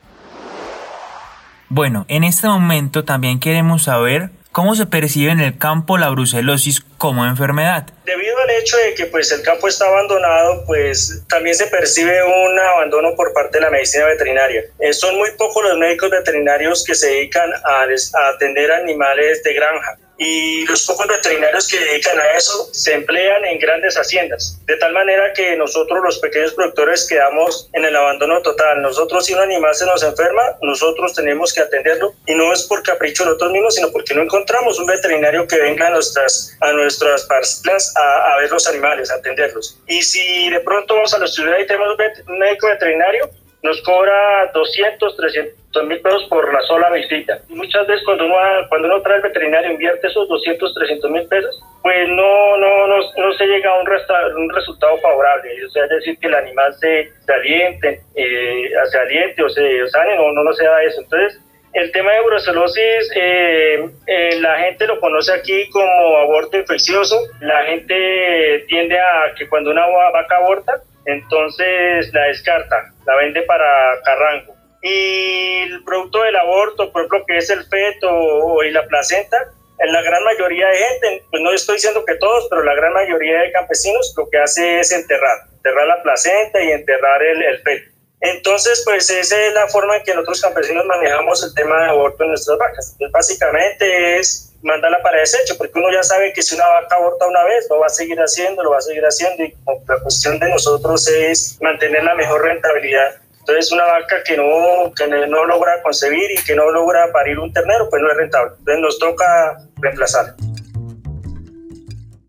Bueno, 1.70 2.06
en 2.08 2.24
este 2.24 2.48
momento 2.48 3.04
también 3.04 3.40
queremos 3.40 3.82
saber 3.84 4.30
¿Cómo 4.52 4.74
se 4.74 4.86
percibe 4.86 5.30
en 5.30 5.40
el 5.40 5.58
campo 5.58 5.98
la 5.98 6.08
brucelosis 6.08 6.80
como 6.96 7.26
enfermedad? 7.26 7.86
Debido 8.04 8.38
al 8.38 8.50
hecho 8.50 8.76
de 8.78 8.94
que 8.94 9.06
pues, 9.06 9.30
el 9.30 9.42
campo 9.42 9.68
está 9.68 9.86
abandonado, 9.86 10.64
pues 10.66 11.22
también 11.28 11.54
se 11.54 11.66
percibe 11.66 12.22
un 12.24 12.58
abandono 12.58 13.14
por 13.14 13.32
parte 13.32 13.58
de 13.58 13.64
la 13.64 13.70
medicina 13.70 14.06
veterinaria. 14.06 14.64
Eh, 14.80 14.92
son 14.92 15.16
muy 15.16 15.30
pocos 15.32 15.62
los 15.64 15.78
médicos 15.78 16.10
veterinarios 16.10 16.82
que 16.82 16.94
se 16.94 17.08
dedican 17.08 17.50
a, 17.52 17.82
a 17.82 18.28
atender 18.30 18.72
animales 18.72 19.42
de 19.44 19.54
granja 19.54 19.98
y 20.18 20.66
los 20.66 20.84
pocos 20.84 21.06
veterinarios 21.06 21.68
que 21.68 21.78
dedican 21.78 22.18
a 22.18 22.36
eso 22.36 22.68
se 22.72 22.92
emplean 22.92 23.44
en 23.44 23.58
grandes 23.58 23.94
haciendas, 23.94 24.58
de 24.66 24.76
tal 24.76 24.92
manera 24.92 25.32
que 25.32 25.56
nosotros 25.56 26.00
los 26.02 26.18
pequeños 26.18 26.54
productores 26.54 27.06
quedamos 27.06 27.70
en 27.72 27.84
el 27.84 27.94
abandono 27.94 28.42
total. 28.42 28.82
Nosotros 28.82 29.24
si 29.24 29.34
un 29.34 29.40
animal 29.40 29.74
se 29.74 29.86
nos 29.86 30.02
enferma, 30.02 30.42
nosotros 30.60 31.14
tenemos 31.14 31.52
que 31.52 31.60
atenderlo 31.60 32.14
y 32.26 32.34
no 32.34 32.52
es 32.52 32.64
por 32.64 32.82
capricho 32.82 33.22
de 33.22 33.30
nosotros 33.30 33.52
mismos, 33.52 33.74
sino 33.76 33.90
porque 33.92 34.14
no 34.14 34.22
encontramos 34.22 34.78
un 34.80 34.86
veterinario 34.86 35.46
que 35.46 35.58
venga 35.58 35.86
a 35.86 35.90
nuestras, 35.90 36.56
a 36.60 36.72
nuestras 36.72 37.24
parcelas 37.24 37.94
a, 37.96 38.34
a 38.34 38.38
ver 38.38 38.50
los 38.50 38.66
animales, 38.66 39.10
a 39.10 39.14
atenderlos. 39.14 39.78
Y 39.86 40.02
si 40.02 40.50
de 40.50 40.60
pronto 40.60 40.94
vamos 40.94 41.14
a 41.14 41.18
la 41.18 41.28
ciudad 41.28 41.58
y 41.58 41.66
tenemos 41.66 41.96
un 42.26 42.38
médico 42.38 42.66
veterinario, 42.66 43.30
nos 43.62 43.82
cobra 43.82 44.50
200, 44.52 45.16
300 45.16 45.84
mil 45.84 46.00
pesos 46.00 46.24
por 46.28 46.52
la 46.52 46.60
sola 46.62 46.90
visita. 46.90 47.38
Muchas 47.48 47.86
veces 47.86 48.04
cuando 48.04 48.26
uno, 48.26 48.36
cuando 48.68 48.88
uno 48.88 49.02
trae 49.02 49.16
el 49.16 49.22
veterinario 49.22 49.72
invierte 49.72 50.06
esos 50.06 50.28
200, 50.28 50.74
300 50.74 51.10
mil 51.10 51.26
pesos, 51.28 51.62
pues 51.82 52.08
no, 52.08 52.56
no, 52.56 52.86
no, 52.86 52.96
no, 53.16 53.32
se 53.34 53.46
llega 53.46 53.70
a 53.70 53.80
un, 53.80 53.88
un 54.36 54.50
resultado 54.54 54.96
favorable. 54.98 55.50
O 55.66 55.70
sea, 55.70 55.84
es 55.84 55.90
decir, 55.90 56.18
que 56.18 56.28
el 56.28 56.34
animal 56.34 56.72
se, 56.74 57.10
se 57.24 57.32
aliente, 57.32 58.00
eh, 58.14 58.70
se 58.90 58.98
aliente 58.98 59.42
o 59.42 59.48
se 59.48 59.88
sane, 59.88 60.16
no, 60.16 60.32
no 60.32 60.52
se 60.52 60.64
da 60.64 60.82
eso. 60.82 61.00
Entonces, 61.00 61.40
el 61.74 61.92
tema 61.92 62.12
de 62.12 62.22
brucelosis, 62.22 63.10
eh, 63.14 63.90
eh, 64.06 64.40
la 64.40 64.58
gente 64.58 64.86
lo 64.86 64.98
conoce 65.00 65.32
aquí 65.32 65.68
como 65.70 66.16
aborto 66.18 66.56
infeccioso. 66.56 67.20
La 67.40 67.64
gente 67.64 68.64
tiende 68.68 68.98
a 68.98 69.34
que 69.36 69.48
cuando 69.48 69.70
una 69.70 69.86
vaca 69.86 70.36
aborta, 70.36 70.72
entonces 71.08 72.12
la 72.12 72.26
descarta, 72.26 72.92
la 73.06 73.16
vende 73.16 73.42
para 73.42 74.00
carrango. 74.04 74.54
Y 74.82 75.62
el 75.62 75.82
producto 75.84 76.22
del 76.22 76.36
aborto, 76.36 76.92
por 76.92 77.02
ejemplo, 77.02 77.24
que 77.26 77.38
es 77.38 77.50
el 77.50 77.64
feto 77.64 78.62
y 78.62 78.70
la 78.70 78.86
placenta, 78.86 79.36
en 79.78 79.92
la 79.92 80.02
gran 80.02 80.22
mayoría 80.24 80.68
de 80.68 80.76
gente, 80.76 81.24
pues 81.30 81.42
no 81.42 81.52
estoy 81.52 81.76
diciendo 81.76 82.04
que 82.04 82.16
todos, 82.16 82.46
pero 82.50 82.62
la 82.62 82.74
gran 82.74 82.92
mayoría 82.92 83.40
de 83.40 83.52
campesinos 83.52 84.14
lo 84.16 84.28
que 84.28 84.38
hace 84.38 84.80
es 84.80 84.92
enterrar, 84.92 85.38
enterrar 85.54 85.86
la 85.86 86.02
placenta 86.02 86.62
y 86.62 86.72
enterrar 86.72 87.22
el, 87.22 87.42
el 87.42 87.58
feto. 87.62 87.97
Entonces, 88.20 88.82
pues 88.84 89.08
esa 89.10 89.36
es 89.46 89.54
la 89.54 89.68
forma 89.68 89.96
en 89.96 90.02
que 90.02 90.12
nosotros 90.12 90.40
campesinos 90.40 90.84
manejamos 90.86 91.42
el 91.44 91.54
tema 91.54 91.82
de 91.82 91.90
aborto 91.90 92.24
en 92.24 92.30
nuestras 92.30 92.58
vacas. 92.58 92.92
Entonces, 92.92 93.12
básicamente 93.12 94.18
es 94.18 94.52
mandarla 94.60 94.98
para 95.02 95.20
desecho, 95.20 95.56
porque 95.56 95.78
uno 95.78 95.92
ya 95.92 96.02
sabe 96.02 96.32
que 96.32 96.42
si 96.42 96.56
una 96.56 96.66
vaca 96.66 96.96
aborta 96.96 97.28
una 97.28 97.44
vez, 97.44 97.68
lo 97.70 97.78
va 97.78 97.86
a 97.86 97.90
seguir 97.90 98.18
haciendo, 98.18 98.64
lo 98.64 98.70
va 98.70 98.78
a 98.78 98.80
seguir 98.80 99.04
haciendo, 99.04 99.44
y 99.44 99.54
la 99.86 100.00
cuestión 100.00 100.40
de 100.40 100.50
nosotros 100.50 101.06
es 101.06 101.58
mantener 101.60 102.02
la 102.02 102.16
mejor 102.16 102.42
rentabilidad. 102.42 103.16
Entonces, 103.38 103.70
una 103.70 103.84
vaca 103.84 104.16
que 104.24 104.36
no, 104.36 104.92
que 104.94 105.06
no 105.06 105.44
logra 105.46 105.80
concebir 105.82 106.32
y 106.32 106.42
que 106.42 106.56
no 106.56 106.70
logra 106.70 107.12
parir 107.12 107.38
un 107.38 107.52
ternero, 107.52 107.88
pues 107.88 108.02
no 108.02 108.10
es 108.10 108.16
rentable. 108.16 108.56
Entonces, 108.58 108.82
nos 108.82 108.98
toca 108.98 109.58
reemplazar. 109.76 110.34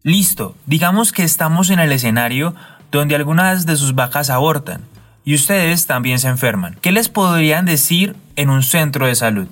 Listo, 0.03 0.55
digamos 0.67 1.11
que 1.11 1.23
estamos 1.23 1.71
en 1.71 1.79
el 1.79 1.91
escenario 1.91 2.53
donde 2.91 3.15
algunas 3.15 3.65
de 3.65 3.75
sus 3.75 3.95
vacas 3.95 4.29
abortan 4.29 4.87
y 5.29 5.35
ustedes 5.35 5.85
también 5.85 6.17
se 6.17 6.27
enferman. 6.27 6.75
¿Qué 6.81 6.91
les 6.91 7.07
podrían 7.07 7.63
decir 7.65 8.15
en 8.35 8.49
un 8.49 8.63
centro 8.63 9.05
de 9.05 9.13
salud? 9.13 9.47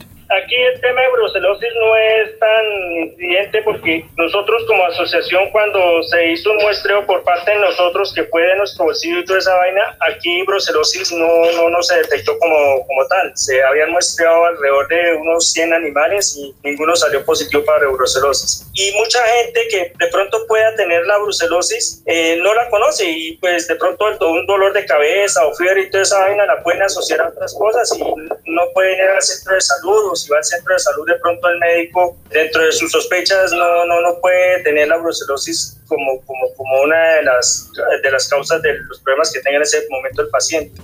Aquí 0.47 0.55
el 0.55 0.79
tema 0.79 1.01
de 1.01 1.09
brucelosis 1.09 1.69
no 1.75 1.95
es 1.97 2.39
tan 2.39 2.91
incidente 3.03 3.61
porque 3.63 4.05
nosotros 4.15 4.63
como 4.65 4.85
asociación 4.85 5.49
cuando 5.51 6.01
se 6.03 6.31
hizo 6.31 6.51
un 6.51 6.57
muestreo 6.59 7.05
por 7.05 7.21
parte 7.25 7.51
de 7.51 7.57
nosotros 7.57 8.13
que 8.13 8.23
fue 8.23 8.43
de 8.43 8.55
nuestro 8.55 8.85
bolsillo 8.85 9.19
y 9.19 9.25
toda 9.25 9.39
esa 9.39 9.53
vaina, 9.57 9.97
aquí 9.99 10.43
brucelosis 10.43 11.11
no, 11.11 11.51
no, 11.51 11.69
no 11.69 11.83
se 11.83 11.97
detectó 11.97 12.39
como, 12.39 12.87
como 12.87 13.05
tal. 13.07 13.33
Se 13.35 13.61
habían 13.61 13.91
muestreado 13.91 14.45
alrededor 14.45 14.87
de 14.87 15.15
unos 15.15 15.51
100 15.51 15.73
animales 15.73 16.37
y 16.37 16.55
ninguno 16.63 16.95
salió 16.95 17.25
positivo 17.25 17.65
para 17.65 17.85
brucelosis. 17.89 18.71
Y 18.73 18.93
mucha 18.93 19.19
gente 19.25 19.67
que 19.69 19.91
de 19.99 20.07
pronto 20.07 20.47
pueda 20.47 20.73
tener 20.77 21.05
la 21.07 21.17
brucelosis 21.17 22.03
eh, 22.05 22.39
no 22.41 22.53
la 22.53 22.69
conoce 22.69 23.03
y 23.03 23.35
pues 23.39 23.67
de 23.67 23.75
pronto 23.75 24.05
un 24.29 24.45
dolor 24.45 24.71
de 24.71 24.85
cabeza 24.85 25.45
o 25.45 25.53
fiebre 25.55 25.81
y 25.81 25.89
toda 25.89 26.03
esa 26.03 26.19
vaina 26.19 26.45
la 26.45 26.63
pueden 26.63 26.83
asociar 26.83 27.19
a 27.19 27.27
otras 27.27 27.53
cosas 27.53 27.91
y 27.97 28.01
no 28.49 28.61
pueden 28.73 28.97
ir 28.97 29.09
al 29.09 29.21
centro 29.21 29.53
de 29.53 29.59
salud 29.59 30.15
si 30.15 30.29
va 30.29 30.36
al 30.37 30.43
centro 30.43 30.73
de 30.73 30.79
salud, 30.79 31.05
de 31.07 31.15
pronto 31.15 31.49
el 31.49 31.59
médico, 31.59 32.17
dentro 32.29 32.63
de 32.63 32.71
sus 32.71 32.91
sospechas, 32.91 33.51
no, 33.51 33.85
no, 33.85 34.01
no 34.01 34.19
puede 34.21 34.63
tener 34.63 34.87
la 34.87 34.97
brucelosis 34.97 35.79
como, 35.87 36.21
como, 36.25 36.53
como 36.55 36.81
una 36.83 37.15
de 37.15 37.23
las, 37.23 37.71
de 38.03 38.11
las 38.11 38.27
causas 38.27 38.61
de 38.61 38.77
los 38.79 38.99
problemas 38.99 39.31
que 39.31 39.39
tenga 39.41 39.57
en 39.57 39.63
ese 39.63 39.85
momento 39.89 40.21
el 40.21 40.29
paciente. 40.29 40.81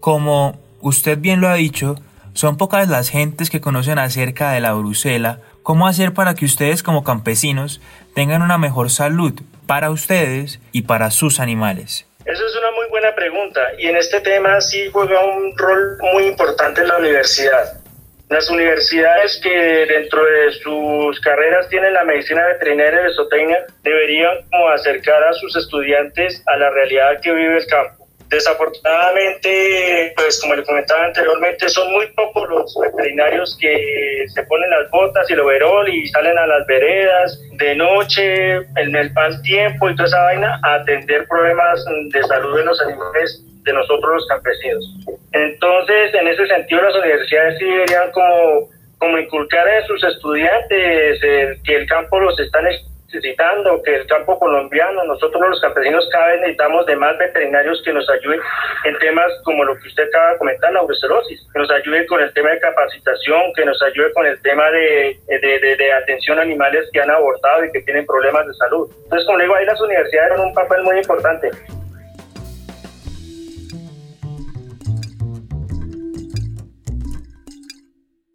Como 0.00 0.60
usted 0.80 1.18
bien 1.18 1.40
lo 1.40 1.48
ha 1.48 1.54
dicho, 1.54 1.96
son 2.34 2.58
pocas 2.58 2.88
las 2.88 3.08
gentes 3.08 3.50
que 3.50 3.60
conocen 3.60 3.98
acerca 3.98 4.52
de 4.52 4.60
la 4.60 4.74
Brusela. 4.74 5.40
¿Cómo 5.62 5.88
hacer 5.88 6.12
para 6.12 6.34
que 6.34 6.44
ustedes 6.44 6.82
como 6.82 7.02
campesinos 7.02 7.80
tengan 8.14 8.42
una 8.42 8.58
mejor 8.58 8.90
salud 8.90 9.32
para 9.66 9.90
ustedes 9.90 10.60
y 10.70 10.82
para 10.82 11.10
sus 11.10 11.40
animales? 11.40 12.06
Eso 12.26 12.44
es 12.44 12.56
una 12.56 12.72
muy 12.72 12.88
buena 12.90 13.14
pregunta 13.14 13.60
y 13.78 13.86
en 13.86 13.96
este 13.96 14.20
tema 14.20 14.60
sí 14.60 14.90
juega 14.92 15.24
un 15.24 15.56
rol 15.56 15.96
muy 16.12 16.26
importante 16.26 16.82
en 16.82 16.88
la 16.88 16.98
universidad. 16.98 17.80
Las 18.28 18.50
universidades 18.50 19.38
que 19.40 19.50
dentro 19.50 20.24
de 20.24 20.50
sus 20.50 21.20
carreras 21.20 21.68
tienen 21.68 21.94
la 21.94 22.04
medicina 22.04 22.44
veterinaria 22.48 23.02
y 23.02 23.04
de 23.04 23.14
zootecnia 23.14 23.66
deberían 23.84 24.38
como 24.50 24.68
acercar 24.68 25.22
a 25.22 25.32
sus 25.34 25.56
estudiantes 25.56 26.42
a 26.46 26.56
la 26.56 26.70
realidad 26.70 27.20
que 27.22 27.32
vive 27.32 27.58
el 27.58 27.66
campo. 27.66 28.04
Desafortunadamente, 28.28 30.12
pues 30.16 30.40
como 30.40 30.56
le 30.56 30.64
comentaba 30.64 31.04
anteriormente, 31.04 31.68
son 31.68 31.92
muy 31.92 32.08
pocos 32.08 32.48
los 32.48 32.76
veterinarios 32.82 33.56
que 33.60 34.26
se 34.34 34.42
ponen 34.42 34.70
las 34.70 34.90
botas 34.90 35.30
y 35.30 35.34
el 35.34 35.40
overol 35.40 35.88
y 35.88 36.08
salen 36.08 36.36
a 36.36 36.48
las 36.48 36.66
veredas 36.66 37.40
de 37.52 37.76
noche, 37.76 38.56
en 38.56 38.96
el 38.96 39.12
mal 39.12 39.40
tiempo 39.42 39.88
y 39.88 39.94
toda 39.94 40.08
esa 40.08 40.22
vaina 40.22 40.60
a 40.64 40.74
atender 40.74 41.28
problemas 41.28 41.84
de 42.12 42.22
salud 42.24 42.58
de 42.58 42.64
los 42.64 42.80
animales 42.82 43.44
de 43.66 43.72
nosotros 43.72 44.14
los 44.14 44.26
campesinos. 44.28 44.84
Entonces, 45.32 46.14
en 46.14 46.28
ese 46.28 46.46
sentido, 46.46 46.82
las 46.82 46.94
universidades 46.94 47.58
sí 47.58 47.64
deberían 47.64 48.10
como, 48.12 48.68
como 48.98 49.18
inculcar 49.18 49.68
a 49.68 49.84
sus 49.86 50.02
estudiantes 50.04 51.20
que 51.20 51.76
el 51.76 51.86
campo 51.86 52.20
los 52.20 52.38
están 52.38 52.64
necesitando, 52.64 53.82
que 53.82 53.96
el 53.96 54.06
campo 54.06 54.38
colombiano, 54.38 55.04
nosotros 55.04 55.42
los 55.48 55.60
campesinos 55.60 56.08
cada 56.12 56.28
vez 56.28 56.40
necesitamos 56.40 56.86
de 56.86 56.96
más 56.96 57.18
veterinarios 57.18 57.82
que 57.84 57.92
nos 57.92 58.08
ayuden 58.08 58.40
en 58.84 58.98
temas 58.98 59.26
como 59.42 59.64
lo 59.64 59.76
que 59.76 59.88
usted 59.88 60.04
acaba 60.04 60.32
de 60.32 60.38
comentar, 60.38 60.72
la 60.72 60.82
brucelosis, 60.82 61.40
que 61.52 61.58
nos 61.58 61.70
ayude 61.70 62.06
con 62.06 62.22
el 62.22 62.32
tema 62.32 62.50
de 62.50 62.60
capacitación, 62.60 63.52
que 63.54 63.64
nos 63.64 63.82
ayude 63.82 64.12
con 64.12 64.26
el 64.26 64.40
tema 64.42 64.70
de, 64.70 65.18
de, 65.26 65.76
de, 65.76 65.92
atención 65.92 66.38
a 66.38 66.42
animales 66.42 66.88
que 66.92 67.00
han 67.00 67.10
abortado 67.10 67.64
y 67.64 67.72
que 67.72 67.82
tienen 67.82 68.06
problemas 68.06 68.46
de 68.46 68.54
salud. 68.54 68.88
Entonces, 69.04 69.26
como 69.26 69.38
le 69.38 69.44
digo, 69.44 69.56
ahí 69.56 69.66
las 69.66 69.80
universidades 69.80 70.34
tienen 70.34 70.48
un 70.48 70.54
papel 70.54 70.82
muy 70.82 70.98
importante. 70.98 71.50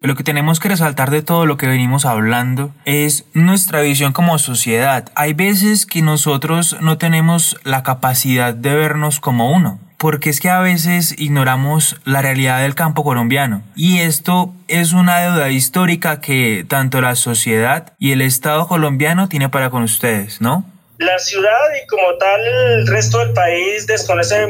Lo 0.02 0.16
que 0.16 0.24
tenemos 0.24 0.58
que 0.58 0.68
resaltar 0.68 1.10
de 1.10 1.22
todo 1.22 1.46
lo 1.46 1.56
que 1.56 1.68
venimos 1.68 2.04
hablando 2.04 2.74
es 2.84 3.24
nuestra 3.34 3.80
visión 3.82 4.12
como 4.12 4.36
sociedad. 4.38 5.10
Hay 5.14 5.32
veces 5.32 5.86
que 5.86 6.02
nosotros 6.02 6.76
no 6.80 6.98
tenemos 6.98 7.56
la 7.62 7.84
capacidad 7.84 8.52
de 8.52 8.74
vernos 8.74 9.20
como 9.20 9.52
uno 9.52 9.78
porque 10.02 10.30
es 10.30 10.40
que 10.40 10.48
a 10.48 10.58
veces 10.58 11.14
ignoramos 11.16 12.00
la 12.04 12.22
realidad 12.22 12.60
del 12.60 12.74
campo 12.74 13.04
colombiano. 13.04 13.62
Y 13.76 14.00
esto 14.00 14.52
es 14.66 14.94
una 14.94 15.20
deuda 15.20 15.48
histórica 15.50 16.20
que 16.20 16.66
tanto 16.68 17.00
la 17.00 17.14
sociedad 17.14 17.92
y 18.00 18.10
el 18.10 18.20
Estado 18.20 18.66
colombiano 18.66 19.28
tiene 19.28 19.48
para 19.48 19.70
con 19.70 19.84
ustedes, 19.84 20.40
¿no? 20.40 20.64
La 20.98 21.20
ciudad 21.20 21.50
y 21.80 21.86
como 21.86 22.18
tal 22.18 22.40
el 22.44 22.86
resto 22.88 23.20
del 23.20 23.32
país 23.32 23.86
desconoce, 23.86 24.48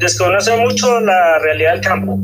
desconoce 0.00 0.56
mucho 0.56 0.98
la 1.00 1.38
realidad 1.38 1.72
del 1.72 1.80
campo. 1.82 2.18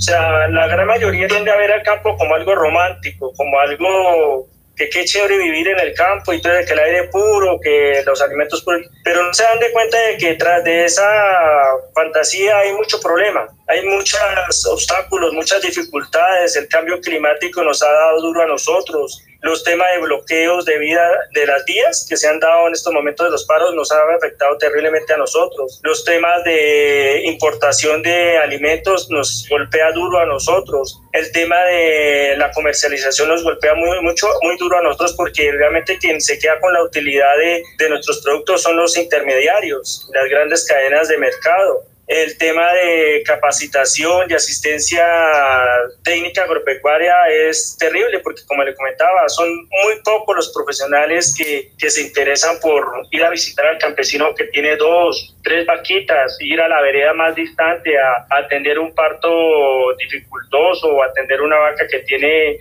O 0.00 0.02
sea, 0.02 0.48
la 0.48 0.66
gran 0.66 0.86
mayoría 0.86 1.28
tiende 1.28 1.50
a 1.50 1.56
ver 1.56 1.70
al 1.70 1.82
campo 1.82 2.16
como 2.16 2.34
algo 2.34 2.54
romántico, 2.54 3.34
como 3.36 3.60
algo 3.60 4.48
que 4.74 4.88
qué 4.88 5.04
chévere 5.04 5.36
vivir 5.36 5.68
en 5.68 5.78
el 5.78 5.92
campo 5.92 6.32
y 6.32 6.40
todo, 6.40 6.54
que 6.66 6.72
el 6.72 6.78
aire 6.78 7.08
puro, 7.08 7.60
que 7.62 8.02
los 8.06 8.22
alimentos 8.22 8.62
puros, 8.62 8.80
pero 9.04 9.22
no 9.22 9.34
se 9.34 9.42
dan 9.42 9.58
de 9.58 9.70
cuenta 9.72 9.98
de 9.98 10.16
que 10.16 10.28
detrás 10.28 10.64
de 10.64 10.86
esa 10.86 11.04
fantasía 11.94 12.56
hay 12.60 12.72
mucho 12.72 12.98
problema, 12.98 13.46
hay 13.68 13.84
muchos 13.84 14.18
obstáculos, 14.72 15.34
muchas 15.34 15.60
dificultades, 15.60 16.56
el 16.56 16.66
cambio 16.68 16.98
climático 17.02 17.62
nos 17.62 17.82
ha 17.82 17.92
dado 17.92 18.22
duro 18.22 18.42
a 18.42 18.46
nosotros, 18.46 19.22
los 19.42 19.64
temas 19.64 19.88
de 19.94 20.00
bloqueos 20.00 20.64
de 20.64 20.78
vida 20.78 21.02
de 21.32 21.46
las 21.46 21.64
vías 21.64 22.06
que 22.08 22.16
se 22.16 22.28
han 22.28 22.40
dado 22.40 22.66
en 22.66 22.74
estos 22.74 22.92
momentos 22.92 23.26
de 23.26 23.30
los 23.30 23.44
paros 23.44 23.74
nos 23.74 23.90
han 23.92 24.14
afectado 24.14 24.56
terriblemente 24.58 25.12
a 25.12 25.16
nosotros. 25.16 25.80
Los 25.82 26.04
temas 26.04 26.44
de 26.44 27.22
importación 27.24 28.02
de 28.02 28.38
alimentos 28.38 29.10
nos 29.10 29.46
golpea 29.48 29.92
duro 29.92 30.18
a 30.18 30.26
nosotros. 30.26 31.00
El 31.12 31.32
tema 31.32 31.62
de 31.64 32.34
la 32.36 32.50
comercialización 32.52 33.28
nos 33.28 33.42
golpea 33.42 33.74
muy, 33.74 34.00
mucho, 34.02 34.26
muy 34.42 34.56
duro 34.58 34.78
a 34.78 34.82
nosotros 34.82 35.14
porque 35.16 35.50
realmente 35.52 35.98
quien 35.98 36.20
se 36.20 36.38
queda 36.38 36.60
con 36.60 36.72
la 36.72 36.82
utilidad 36.82 37.36
de, 37.38 37.62
de 37.78 37.88
nuestros 37.88 38.22
productos 38.22 38.62
son 38.62 38.76
los 38.76 38.96
intermediarios, 38.96 40.08
las 40.12 40.28
grandes 40.28 40.64
cadenas 40.66 41.08
de 41.08 41.18
mercado 41.18 41.89
el 42.10 42.36
tema 42.38 42.72
de 42.72 43.22
capacitación 43.24 44.28
y 44.28 44.34
asistencia 44.34 45.06
técnica 46.02 46.42
agropecuaria 46.42 47.14
es 47.28 47.76
terrible 47.78 48.18
porque, 48.18 48.42
como 48.48 48.64
le 48.64 48.74
comentaba, 48.74 49.28
son 49.28 49.48
muy 49.48 50.02
pocos 50.04 50.34
los 50.34 50.52
profesionales 50.52 51.32
que, 51.38 51.70
que 51.78 51.88
se 51.88 52.02
interesan 52.02 52.58
por 52.60 52.84
ir 53.12 53.22
a 53.22 53.30
visitar 53.30 53.64
al 53.64 53.78
campesino 53.78 54.34
que 54.34 54.46
tiene 54.46 54.74
dos, 54.74 55.36
tres 55.44 55.64
vaquitas, 55.66 56.36
ir 56.40 56.60
a 56.60 56.66
la 56.66 56.82
vereda 56.82 57.14
más 57.14 57.36
distante 57.36 57.96
a, 57.96 58.26
atender 58.28 58.80
un 58.80 58.92
parto 58.92 59.94
dificultoso 59.96 60.88
o 60.88 61.04
atender 61.04 61.40
una 61.40 61.58
vaca 61.58 61.86
que 61.86 62.00
tiene 62.00 62.58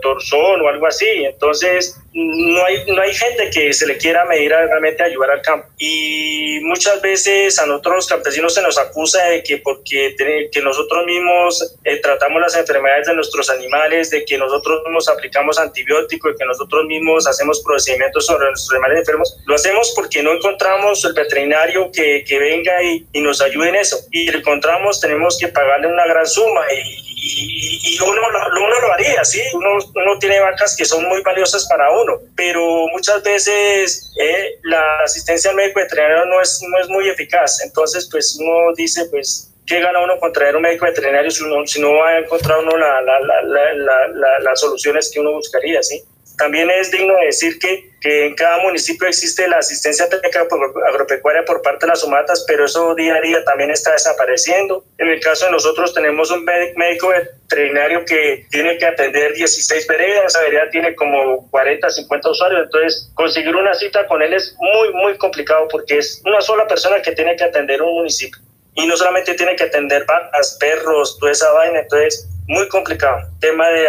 torzón 0.00 0.60
o 0.60 0.68
algo 0.68 0.86
así. 0.86 1.24
Entonces, 1.24 2.00
no 2.14 2.64
hay, 2.64 2.84
no 2.88 3.00
hay 3.00 3.14
gente 3.14 3.50
que 3.50 3.72
se 3.72 3.86
le 3.86 3.96
quiera 3.96 4.24
medir 4.26 4.50
realmente 4.50 5.02
ayudar 5.02 5.30
al 5.30 5.42
campo. 5.42 5.68
Y 5.78 6.60
muchas 6.62 7.00
veces 7.00 7.58
a 7.58 7.66
nosotros 7.66 7.96
los 7.96 8.06
campesinos 8.06 8.54
se 8.54 8.62
nos 8.62 8.78
acusa 8.78 9.24
de 9.24 9.42
que 9.42 9.58
porque 9.58 10.14
que 10.52 10.62
nosotros 10.62 11.06
mismos 11.06 11.76
eh, 11.84 11.96
tratamos 12.00 12.40
las 12.40 12.56
enfermedades 12.56 13.06
de 13.06 13.14
nuestros 13.14 13.48
animales, 13.50 14.10
de 14.10 14.24
que 14.24 14.36
nosotros 14.36 14.82
mismos 14.84 15.08
aplicamos 15.08 15.58
antibióticos, 15.58 16.32
de 16.32 16.38
que 16.38 16.44
nosotros 16.44 16.84
mismos 16.86 17.26
hacemos 17.26 17.62
procedimientos 17.62 18.26
sobre 18.26 18.48
nuestros 18.48 18.72
animales 18.72 19.00
enfermos. 19.00 19.38
Lo 19.46 19.54
hacemos 19.54 19.92
porque 19.96 20.22
no 20.22 20.32
encontramos 20.32 21.04
el 21.04 21.14
veterinario 21.14 21.90
que, 21.92 22.24
que 22.26 22.38
venga 22.38 22.82
y, 22.82 23.06
y, 23.12 23.20
nos 23.20 23.40
ayude 23.40 23.70
en 23.70 23.76
eso. 23.76 23.98
Y 24.10 24.30
lo 24.30 24.38
encontramos, 24.38 25.00
tenemos 25.00 25.38
que 25.38 25.48
pagarle 25.48 25.86
una 25.86 26.06
gran 26.06 26.26
suma 26.26 26.60
y, 26.72 27.11
y, 27.24 27.98
uno, 28.00 28.20
uno, 28.20 28.80
lo 28.80 28.92
haría, 28.92 29.24
¿sí? 29.24 29.40
Uno, 29.54 29.78
uno, 29.94 30.18
tiene 30.18 30.40
vacas 30.40 30.74
que 30.76 30.84
son 30.84 31.04
muy 31.04 31.22
valiosas 31.22 31.66
para 31.68 31.90
uno, 31.92 32.18
pero 32.36 32.88
muchas 32.88 33.22
veces 33.22 34.12
eh, 34.20 34.58
la 34.64 35.04
asistencia 35.04 35.50
al 35.50 35.56
médico 35.56 35.78
veterinario 35.78 36.26
no 36.26 36.40
es, 36.40 36.60
no 36.68 36.80
es 36.80 36.88
muy 36.88 37.08
eficaz. 37.08 37.60
Entonces, 37.64 38.08
pues 38.10 38.36
uno 38.40 38.74
dice, 38.76 39.04
pues, 39.06 39.52
¿qué 39.66 39.80
gana 39.80 40.02
uno 40.02 40.18
con 40.18 40.32
traer 40.32 40.56
un 40.56 40.62
médico 40.62 40.84
veterinario 40.84 41.30
si, 41.30 41.44
uno, 41.44 41.64
si 41.64 41.80
no 41.80 41.94
va 41.94 42.08
a 42.08 42.18
encontrar 42.18 42.58
uno 42.58 42.76
la, 42.76 43.00
la, 43.02 43.20
la, 43.20 44.38
las 44.40 44.60
soluciones 44.60 45.10
que 45.12 45.20
uno 45.20 45.32
buscaría, 45.32 45.80
¿sí? 45.82 46.02
También 46.36 46.70
es 46.70 46.90
digno 46.90 47.14
de 47.16 47.26
decir 47.26 47.58
que, 47.58 47.90
que, 48.00 48.26
en 48.26 48.34
cada 48.34 48.58
municipio 48.58 49.06
existe 49.06 49.46
la 49.48 49.58
asistencia 49.58 50.08
técnica 50.08 50.46
agropecuaria 50.88 51.44
por 51.44 51.62
parte 51.62 51.86
de 51.86 51.90
las 51.90 52.00
sumatas, 52.00 52.44
pero 52.46 52.64
eso 52.64 52.94
día 52.94 53.16
a 53.16 53.20
día 53.20 53.44
también 53.44 53.70
está 53.70 53.92
desapareciendo. 53.92 54.84
En 54.98 55.08
el 55.08 55.20
caso 55.20 55.46
de 55.46 55.52
nosotros 55.52 55.94
tenemos 55.94 56.30
un 56.30 56.44
médico 56.44 57.08
veterinario 57.08 58.04
que 58.04 58.46
tiene 58.50 58.78
que 58.78 58.86
atender 58.86 59.34
16 59.34 59.86
veredas, 59.86 60.26
esa 60.26 60.40
vereda 60.42 60.70
tiene 60.70 60.94
como 60.94 61.48
40, 61.50 61.90
50 61.90 62.30
usuarios, 62.30 62.62
entonces 62.64 63.10
conseguir 63.14 63.54
una 63.54 63.74
cita 63.74 64.06
con 64.06 64.22
él 64.22 64.32
es 64.32 64.56
muy, 64.58 64.92
muy 64.94 65.18
complicado 65.18 65.68
porque 65.68 65.98
es 65.98 66.22
una 66.24 66.40
sola 66.40 66.66
persona 66.66 67.02
que 67.02 67.12
tiene 67.12 67.36
que 67.36 67.44
atender 67.44 67.82
un 67.82 67.94
municipio. 67.94 68.40
Y 68.74 68.86
no 68.86 68.96
solamente 68.96 69.34
tiene 69.34 69.54
que 69.54 69.64
atender 69.64 70.06
vacas, 70.06 70.56
perros, 70.58 71.18
toda 71.18 71.32
esa 71.32 71.52
vaina, 71.52 71.80
entonces 71.80 72.26
muy 72.52 72.68
complicado. 72.68 73.18
Tema 73.40 73.66
de, 73.68 73.88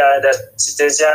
asistencia 0.56 1.10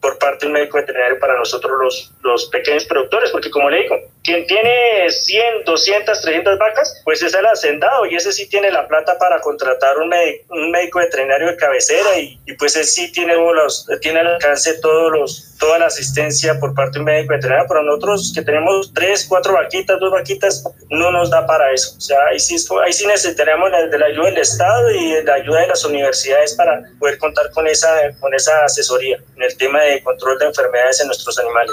por 0.00 0.18
parte 0.18 0.44
del 0.44 0.52
médico 0.52 0.76
veterinario 0.76 1.18
para 1.18 1.36
nosotros 1.36 1.72
los, 1.80 2.12
los 2.22 2.46
pequeños 2.46 2.84
productores, 2.84 3.30
porque 3.30 3.50
como 3.50 3.70
le 3.70 3.82
digo, 3.82 3.96
quien 4.22 4.46
tiene 4.46 5.10
100, 5.10 5.64
200, 5.64 6.20
300 6.20 6.58
vacas, 6.58 7.00
pues 7.04 7.22
es 7.22 7.34
el 7.34 7.46
hacendado 7.46 8.06
y 8.06 8.16
ese 8.16 8.32
sí 8.32 8.48
tiene 8.48 8.70
la 8.70 8.86
plata 8.86 9.18
para 9.18 9.40
contratar 9.40 9.96
un, 9.98 10.12
un 10.50 10.70
médico 10.70 10.98
veterinario 10.98 11.48
de 11.48 11.56
cabecera 11.56 12.18
y, 12.18 12.38
pues 12.58 12.76
él 12.76 12.84
sí 12.84 13.10
tiene, 13.12 13.34
los, 13.34 13.86
tiene 14.00 14.20
al 14.20 14.26
alcance 14.26 14.74
todos 14.80 15.10
los, 15.12 15.56
toda 15.58 15.78
la 15.78 15.86
asistencia 15.86 16.58
por 16.60 16.74
parte 16.74 16.94
de 16.94 16.98
un 17.00 17.04
médico 17.06 17.32
veterinario, 17.32 17.66
pero 17.68 17.82
nosotros 17.82 18.32
que 18.34 18.42
tenemos 18.42 18.92
3, 18.92 19.26
4 19.28 19.52
vaquitas, 19.54 19.98
2 19.98 20.12
vaquitas, 20.12 20.64
no 20.90 21.10
nos 21.10 21.30
da 21.30 21.46
para 21.46 21.72
eso. 21.72 21.94
O 21.96 22.00
sea, 22.00 22.18
ahí 22.30 22.40
sí, 22.40 22.56
ahí 22.84 22.92
sí 22.92 23.06
necesitaríamos 23.06 23.70
de 23.90 23.98
la 23.98 24.06
ayuda 24.06 24.26
del 24.26 24.38
Estado 24.38 24.90
y 24.90 25.12
de 25.12 25.24
la 25.24 25.34
ayuda 25.34 25.60
de 25.62 25.68
las 25.68 25.84
universidades 25.84 26.54
para 26.54 26.82
poder 26.98 27.18
contar 27.18 27.50
con 27.52 27.66
esa, 27.66 27.88
con 28.20 28.34
esa 28.34 28.64
asesoría 28.64 29.18
en 29.36 29.42
el 29.42 29.56
tema 29.56 29.80
de 29.82 30.02
control 30.02 30.38
de 30.38 30.46
enfermedades 30.46 31.00
en 31.00 31.06
nuestros 31.06 31.38
animales. 31.38 31.72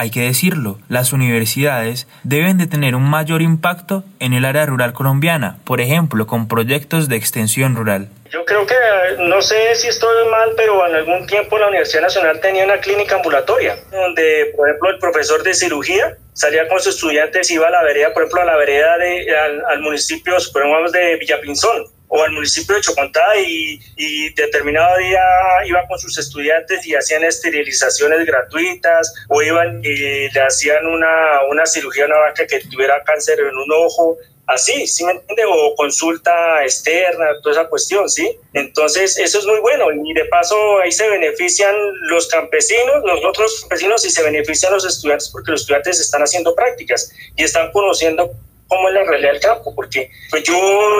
Hay 0.00 0.10
que 0.10 0.22
decirlo, 0.22 0.78
las 0.88 1.12
universidades 1.12 2.08
deben 2.22 2.56
de 2.56 2.66
tener 2.66 2.94
un 2.94 3.02
mayor 3.02 3.42
impacto 3.42 4.02
en 4.18 4.32
el 4.32 4.46
área 4.46 4.64
rural 4.64 4.94
colombiana, 4.94 5.58
por 5.64 5.78
ejemplo, 5.82 6.26
con 6.26 6.48
proyectos 6.48 7.10
de 7.10 7.16
extensión 7.16 7.76
rural. 7.76 8.08
Yo 8.30 8.42
creo 8.46 8.64
que, 8.64 8.74
no 9.18 9.42
sé 9.42 9.74
si 9.74 9.88
estoy 9.88 10.26
mal, 10.30 10.52
pero 10.56 10.88
en 10.88 10.94
algún 10.94 11.26
tiempo 11.26 11.58
la 11.58 11.68
Universidad 11.68 12.00
Nacional 12.00 12.40
tenía 12.40 12.64
una 12.64 12.78
clínica 12.78 13.16
ambulatoria, 13.16 13.76
donde, 13.90 14.54
por 14.56 14.70
ejemplo, 14.70 14.88
el 14.88 14.98
profesor 15.00 15.42
de 15.42 15.52
cirugía 15.52 16.16
salía 16.32 16.66
con 16.66 16.80
sus 16.80 16.94
estudiantes, 16.94 17.50
iba 17.50 17.66
a 17.66 17.70
la 17.70 17.82
vereda, 17.82 18.14
por 18.14 18.22
ejemplo, 18.22 18.40
a 18.40 18.46
la 18.46 18.56
vereda 18.56 18.96
de, 18.96 19.36
al, 19.36 19.62
al 19.66 19.80
municipio, 19.82 20.40
supongamos, 20.40 20.92
de 20.92 21.16
Villapinzón, 21.16 21.84
o 22.10 22.22
al 22.22 22.32
municipio 22.32 22.74
de 22.74 22.80
Chocontá 22.82 23.36
y, 23.40 23.80
y, 23.96 24.34
determinado 24.34 24.98
día 24.98 25.22
iba 25.64 25.86
con 25.86 25.98
sus 25.98 26.18
estudiantes 26.18 26.84
y 26.84 26.94
hacían 26.94 27.22
esterilizaciones 27.24 28.26
gratuitas 28.26 29.14
o 29.28 29.40
iban 29.42 29.80
y 29.84 30.28
le 30.28 30.40
hacían 30.40 30.86
una, 30.86 31.42
una 31.48 31.64
cirugía 31.66 32.04
a 32.04 32.06
una 32.08 32.18
vaca 32.18 32.46
que 32.46 32.60
tuviera 32.60 33.02
cáncer 33.04 33.38
en 33.38 33.56
un 33.56 33.72
ojo 33.72 34.18
así, 34.50 34.86
¿sí 34.86 35.04
me 35.04 35.12
entiende? 35.12 35.44
O 35.46 35.74
consulta 35.76 36.62
externa, 36.62 37.26
toda 37.42 37.60
esa 37.60 37.68
cuestión, 37.68 38.08
¿sí? 38.08 38.36
Entonces, 38.52 39.16
eso 39.18 39.38
es 39.38 39.46
muy 39.46 39.60
bueno 39.60 39.86
y 39.92 40.12
de 40.12 40.24
paso 40.26 40.78
ahí 40.80 40.92
se 40.92 41.08
benefician 41.08 41.74
los 42.08 42.28
campesinos, 42.28 43.02
los 43.04 43.24
otros 43.24 43.60
campesinos 43.60 44.04
y 44.04 44.10
se 44.10 44.22
benefician 44.22 44.72
los 44.72 44.84
estudiantes 44.84 45.28
porque 45.28 45.52
los 45.52 45.60
estudiantes 45.60 46.00
están 46.00 46.22
haciendo 46.22 46.54
prácticas 46.54 47.12
y 47.36 47.44
están 47.44 47.70
conociendo 47.72 48.32
cómo 48.70 48.88
es 48.88 48.94
la 48.94 49.02
realidad 49.02 49.32
del 49.32 49.40
campo, 49.40 49.74
porque 49.74 50.10
pues 50.30 50.44
yo, 50.44 50.54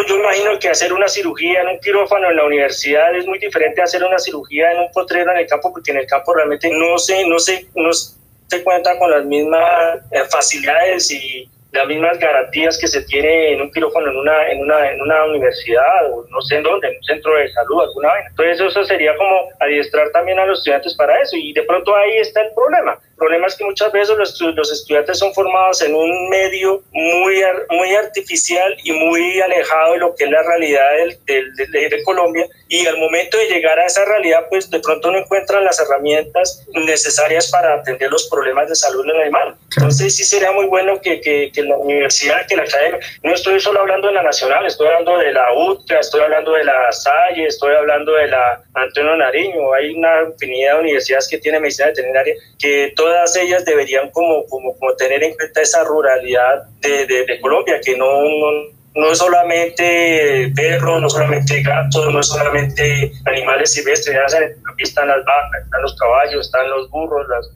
yo 0.09 0.17
imagino 0.19 0.59
que 0.59 0.69
hacer 0.69 0.93
una 0.93 1.09
cirugía 1.09 1.61
en 1.63 1.69
un 1.69 1.79
quirófano 1.79 2.29
en 2.29 2.37
la 2.37 2.45
universidad 2.45 3.15
es 3.15 3.27
muy 3.27 3.39
diferente 3.39 3.81
a 3.81 3.85
hacer 3.85 4.03
una 4.03 4.19
cirugía 4.19 4.73
en 4.73 4.81
un 4.81 4.93
potrero 4.93 5.31
en 5.31 5.39
el 5.39 5.47
campo, 5.47 5.73
porque 5.73 5.93
en 5.93 5.99
el 5.99 6.07
campo 6.07 6.35
realmente 6.35 6.69
no 6.69 6.99
se, 6.99 7.25
no 7.27 7.39
se, 7.39 7.67
no 7.77 7.93
se 7.93 8.65
cuenta 8.65 8.99
con 8.99 9.11
las 9.11 9.25
mismas 9.25 10.01
eh, 10.11 10.25
facilidades 10.29 11.13
y 11.13 11.49
las 11.73 11.87
mismas 11.87 12.19
garantías 12.19 12.77
que 12.77 12.89
se 12.89 13.03
tiene 13.03 13.53
en 13.53 13.61
un 13.61 13.71
quirófano 13.71 14.11
en 14.11 14.17
una, 14.17 14.51
en 14.51 14.61
una, 14.63 14.91
en 14.91 15.01
una 15.01 15.25
universidad 15.27 16.13
o 16.13 16.27
no 16.29 16.41
sé 16.41 16.57
en 16.57 16.65
dónde, 16.65 16.89
en 16.89 16.97
un 16.97 17.03
centro 17.05 17.37
de 17.37 17.49
salud, 17.53 17.83
alguna 17.83 18.15
vez. 18.15 18.25
Entonces 18.31 18.61
eso 18.61 18.85
sería 18.85 19.17
como 19.17 19.51
adiestrar 19.61 20.11
también 20.11 20.41
a 20.41 20.47
los 20.47 20.59
estudiantes 20.59 20.95
para 20.97 21.21
eso 21.23 21.37
y 21.37 21.53
de 21.53 21.63
pronto 21.63 21.95
ahí 21.95 22.17
está 22.17 22.43
el 22.43 22.53
problema. 22.53 22.99
El 23.21 23.27
problema 23.27 23.49
es 23.49 23.57
que 23.57 23.65
muchas 23.65 23.93
veces 23.93 24.17
los, 24.17 24.41
los 24.41 24.73
estudiantes 24.73 25.19
son 25.19 25.35
formados 25.35 25.83
en 25.83 25.95
un 25.95 26.31
medio 26.31 26.83
muy, 26.91 27.43
muy 27.69 27.95
artificial 27.95 28.75
y 28.83 28.93
muy 28.93 29.39
alejado 29.43 29.93
de 29.93 29.99
lo 29.99 30.15
que 30.15 30.25
es 30.25 30.31
la 30.31 30.43
realidad 30.43 30.87
del, 31.27 31.55
del, 31.55 31.71
de 31.91 32.03
Colombia 32.03 32.47
y 32.67 32.87
al 32.87 32.97
momento 32.97 33.37
de 33.37 33.47
llegar 33.49 33.79
a 33.79 33.85
esa 33.85 34.07
realidad 34.07 34.47
pues 34.49 34.71
de 34.71 34.81
pronto 34.81 35.11
no 35.11 35.19
encuentran 35.19 35.63
las 35.65 35.79
herramientas 35.81 36.65
necesarias 36.73 37.51
para 37.51 37.75
atender 37.75 38.11
los 38.11 38.27
problemas 38.31 38.71
de 38.71 38.75
salud 38.75 39.05
del 39.05 39.21
animal. 39.21 39.55
Entonces 39.77 40.17
sí 40.17 40.25
sería 40.25 40.53
muy 40.53 40.65
bueno 40.65 40.99
que, 41.03 41.21
que 41.21 41.63
la 41.63 41.77
universidad, 41.77 42.47
que 42.47 42.57
la 42.57 42.63
academia. 42.63 43.01
No 43.23 43.35
estoy 43.35 43.61
solo 43.61 43.81
hablando 43.81 44.09
de 44.09 44.15
la 44.15 44.23
nacional, 44.23 44.65
estoy 44.65 44.87
hablando 44.87 45.19
de 45.19 45.33
la 45.33 45.53
UTCA, 45.53 46.01
estoy 46.01 46.23
hablando 46.23 46.53
de 46.53 46.65
la 46.65 46.91
Salle, 46.91 47.47
estoy 47.47 47.75
hablando 47.75 48.13
de 48.15 48.29
la 48.29 48.63
Antonio 48.73 49.15
Nariño. 49.17 49.75
Hay 49.75 49.91
una 49.93 50.23
infinidad 50.23 50.77
de 50.77 50.81
universidades 50.81 51.29
que 51.29 51.39
tienen 51.39 51.61
medicina 51.61 51.89
veterinaria 51.89 52.35
que 52.59 52.93
todas 52.97 53.10
ellas 53.37 53.65
deberían 53.65 54.11
como, 54.11 54.45
como, 54.47 54.77
como 54.79 54.95
tener 54.95 55.23
en 55.23 55.35
cuenta 55.35 55.63
esa 55.63 55.85
ruralidad 55.85 56.65
de, 56.81 57.07
de, 57.07 57.41
Colombia, 57.41 57.81
que 57.83 57.97
no, 57.97 58.23
no 58.23 58.81
no 58.95 59.13
es 59.13 59.19
solamente 59.19 60.53
perros, 60.55 61.01
no 61.01 61.09
solamente 61.09 61.63
gatos, 61.63 62.13
no 62.13 62.21
es 62.21 62.27
solamente 62.27 63.13
animales 63.25 63.73
silvestres, 63.73 64.17
aquí 64.35 64.83
están 64.83 65.09
las 65.09 65.25
vacas, 65.25 65.65
están 65.65 65.83
los 65.83 65.97
caballos, 65.97 66.47
están 66.47 66.69
los 66.69 66.91
burros, 66.91 67.27
las, 67.29 67.49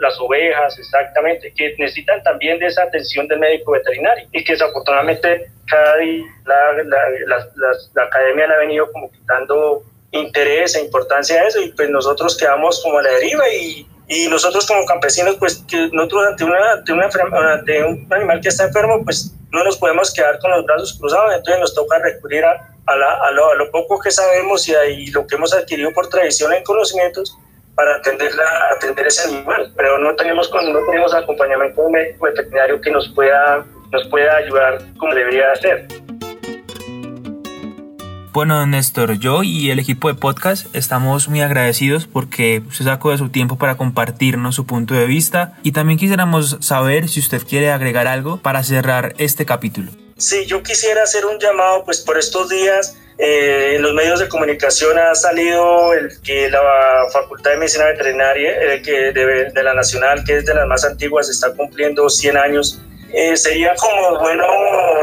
las, 0.00 0.20
ovejas, 0.20 0.78
exactamente, 0.78 1.52
que 1.54 1.74
necesitan 1.78 2.22
también 2.24 2.58
de 2.58 2.66
esa 2.66 2.82
atención 2.82 3.28
del 3.28 3.38
médico 3.38 3.72
veterinario 3.72 4.26
y 4.32 4.42
que 4.42 4.54
desafortunadamente 4.54 5.50
cada 5.66 5.96
día 5.98 6.24
la, 6.44 6.72
la, 6.84 7.48
la, 7.94 8.02
academia 8.02 8.48
le 8.48 8.54
ha 8.54 8.58
venido 8.58 8.90
como 8.90 9.10
quitando 9.12 9.84
interés 10.10 10.74
e 10.74 10.80
importancia 10.80 11.40
a 11.40 11.46
eso 11.46 11.62
y 11.62 11.70
pues 11.70 11.88
nosotros 11.88 12.36
quedamos 12.36 12.82
como 12.82 12.98
a 12.98 13.02
la 13.02 13.10
deriva 13.10 13.48
y, 13.48 13.86
y 14.10 14.26
nosotros 14.26 14.66
como 14.66 14.84
campesinos 14.84 15.36
pues 15.36 15.64
que 15.68 15.88
nosotros 15.92 16.26
ante, 16.30 16.44
una, 16.44 16.72
ante, 16.72 16.92
una, 16.92 17.08
ante 17.52 17.84
un 17.84 18.06
animal 18.10 18.40
que 18.40 18.48
está 18.48 18.64
enfermo 18.64 19.04
pues 19.04 19.32
no 19.52 19.62
nos 19.62 19.78
podemos 19.78 20.12
quedar 20.12 20.38
con 20.40 20.50
los 20.50 20.64
brazos 20.64 20.98
cruzados, 20.98 21.32
entonces 21.32 21.60
nos 21.60 21.74
toca 21.74 21.98
recurrir 21.98 22.44
a, 22.44 22.74
a, 22.86 23.30
lo, 23.30 23.70
poco 23.70 24.00
que 24.00 24.10
sabemos 24.10 24.68
y, 24.68 24.74
ahí 24.74 25.06
lo 25.06 25.26
que 25.26 25.36
hemos 25.36 25.54
adquirido 25.54 25.92
por 25.92 26.08
tradición 26.08 26.52
en 26.52 26.64
conocimientos 26.64 27.36
para 27.76 27.96
atender, 27.96 28.34
la, 28.34 28.74
atender 28.76 29.06
ese 29.06 29.28
animal, 29.28 29.72
pero 29.76 29.96
no 29.98 30.14
tenemos, 30.16 30.50
no 30.52 30.86
tenemos 30.86 31.14
acompañamiento 31.14 31.88
médico 31.88 32.26
veterinario 32.26 32.80
que 32.80 32.90
nos 32.90 33.08
pueda, 33.10 33.64
nos 33.92 34.08
pueda 34.08 34.36
ayudar 34.36 34.82
como 34.98 35.14
debería 35.14 35.52
hacer. 35.52 35.86
Bueno, 38.32 38.64
Néstor, 38.64 39.18
yo 39.18 39.42
y 39.42 39.72
el 39.72 39.80
equipo 39.80 40.06
de 40.06 40.14
podcast 40.14 40.72
estamos 40.72 41.26
muy 41.26 41.40
agradecidos 41.40 42.06
porque 42.06 42.62
se 42.70 42.84
sacó 42.84 43.10
de 43.10 43.18
su 43.18 43.28
tiempo 43.28 43.58
para 43.58 43.76
compartirnos 43.76 44.54
su 44.54 44.66
punto 44.66 44.94
de 44.94 45.06
vista 45.06 45.54
y 45.64 45.72
también 45.72 45.98
quisiéramos 45.98 46.58
saber 46.60 47.08
si 47.08 47.18
usted 47.18 47.42
quiere 47.42 47.72
agregar 47.72 48.06
algo 48.06 48.36
para 48.36 48.62
cerrar 48.62 49.14
este 49.18 49.46
capítulo. 49.46 49.90
Sí, 50.16 50.46
yo 50.46 50.62
quisiera 50.62 51.02
hacer 51.02 51.26
un 51.26 51.40
llamado, 51.40 51.84
pues 51.84 52.02
por 52.02 52.18
estos 52.18 52.48
días 52.48 52.96
eh, 53.18 53.72
en 53.74 53.82
los 53.82 53.94
medios 53.94 54.20
de 54.20 54.28
comunicación 54.28 54.96
ha 54.96 55.12
salido 55.16 55.92
el 55.92 56.20
que 56.22 56.48
la 56.50 56.62
Facultad 57.12 57.50
de 57.50 57.56
Medicina 57.56 57.86
Veterinaria 57.86 58.74
eh, 58.74 58.80
que 58.80 59.12
de, 59.12 59.50
de, 59.52 59.62
la 59.64 59.74
Nacional, 59.74 60.22
que 60.24 60.36
es 60.36 60.46
de 60.46 60.54
las 60.54 60.68
más 60.68 60.84
antiguas, 60.84 61.28
está 61.28 61.52
cumpliendo 61.52 62.08
100 62.08 62.36
años. 62.36 62.80
Eh, 63.12 63.36
sería 63.36 63.74
como 63.74 64.20
bueno 64.20 64.46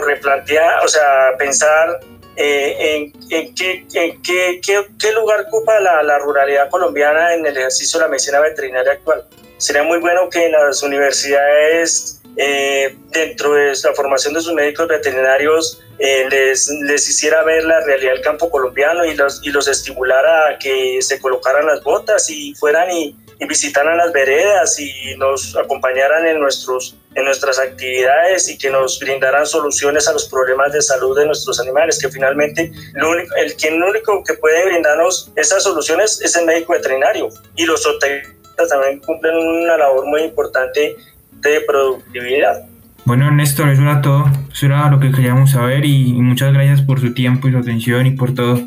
replantear, 0.06 0.86
o 0.86 0.88
sea, 0.88 1.04
pensar 1.38 2.00
eh, 2.38 3.12
en, 3.32 3.56
qué, 3.56 3.86
qué, 3.91 4.62
qué, 4.62 5.12
lugar 5.13 5.45
ocupa 5.47 5.80
la, 5.80 6.04
la, 6.04 6.19
ruralidad 6.19 6.69
colombiana 6.69 7.34
en 7.34 7.43
el 7.45 7.58
ejercicio 7.58 8.00
de 8.00 8.06
la 8.06 8.10
medicina 8.10 8.39
veterinaria 8.39 8.91
actual. 8.91 9.26
Sería 9.58 9.82
muy 9.82 9.97
bueno 9.97 10.30
que 10.30 10.47
las 10.50 10.84
universidades, 10.84 12.21
eh, 12.36 12.95
dentro 13.10 13.54
de 13.54 13.73
la 13.84 13.93
formación 13.95 14.36
de 14.36 14.41
sus 14.41 14.54
médicos 14.54 14.88
veterinarios, 14.88 15.82
eh, 15.97 16.28
les, 16.30 16.69
les, 16.69 17.10
hiciera 17.10 17.43
ver 17.43 17.63
la 17.63 17.84
realidad 17.84 18.12
del 18.12 18.21
campo 18.21 18.52
colombiano 18.52 19.04
y 19.04 19.15
los, 19.15 19.41
y 19.43 19.50
los 19.50 19.67
estimulara 19.67 20.50
a 20.50 20.60
que 20.60 21.02
se 21.02 21.19
colocaran 21.19 21.65
las 21.65 21.84
botas 21.84 22.30
y 22.30 22.54
fueran 22.54 22.91
y, 22.91 23.15
y 23.39 23.47
visitaran 23.47 23.97
las 23.97 24.12
veredas 24.12 24.80
y 24.80 25.15
nos 25.17 25.56
acompañaran 25.56 26.28
en, 26.28 26.39
nuestros, 26.39 26.95
en 27.17 27.25
nuestras 27.25 27.58
actividades 27.58 28.47
y 28.47 28.60
que 28.60 28.69
nos 28.69 28.99
brindaran 28.99 29.45
soluciones 29.47 30.08
a 30.08 30.13
los 30.13 30.30
problemas 30.30 30.71
de 30.71 30.84
salud 30.84 31.17
de 31.17 31.25
nuestros 31.25 31.60
animales, 31.60 31.99
que 31.99 32.10
finalmente 32.10 32.71
lo 32.93 33.10
único, 33.10 33.36
el 33.36 33.56
quien 33.56 33.82
único 33.82 34.23
que 34.23 34.36
puede 34.36 34.65
brindarnos 34.67 35.32
esas 35.36 35.63
soluciones 35.63 36.21
es 36.21 36.36
el 36.36 36.45
médico 36.45 36.73
veterinario 36.73 37.30
y 37.56 37.65
los 37.65 37.82
zootecnistas 37.82 38.69
también 38.69 38.99
cumplen 38.99 39.36
una 39.36 39.77
labor 39.77 40.06
muy 40.06 40.21
importante 40.21 40.95
de 41.32 41.62
productividad. 41.62 42.63
Bueno, 43.06 43.32
Néstor, 43.32 43.69
eso 43.69 43.82
era 43.82 43.99
todo. 43.99 44.25
Eso 44.53 44.67
era 44.67 44.88
lo 44.89 44.99
que 44.99 45.12
queríamos 45.12 45.51
saber 45.51 45.86
y 45.86 46.13
muchas 46.13 46.53
gracias 46.53 46.82
por 46.82 47.01
su 47.01 47.15
tiempo 47.15 47.47
y 47.47 47.51
su 47.51 47.58
atención 47.58 48.06
y 48.06 48.12
por 48.12 48.36
todo. 48.36 48.60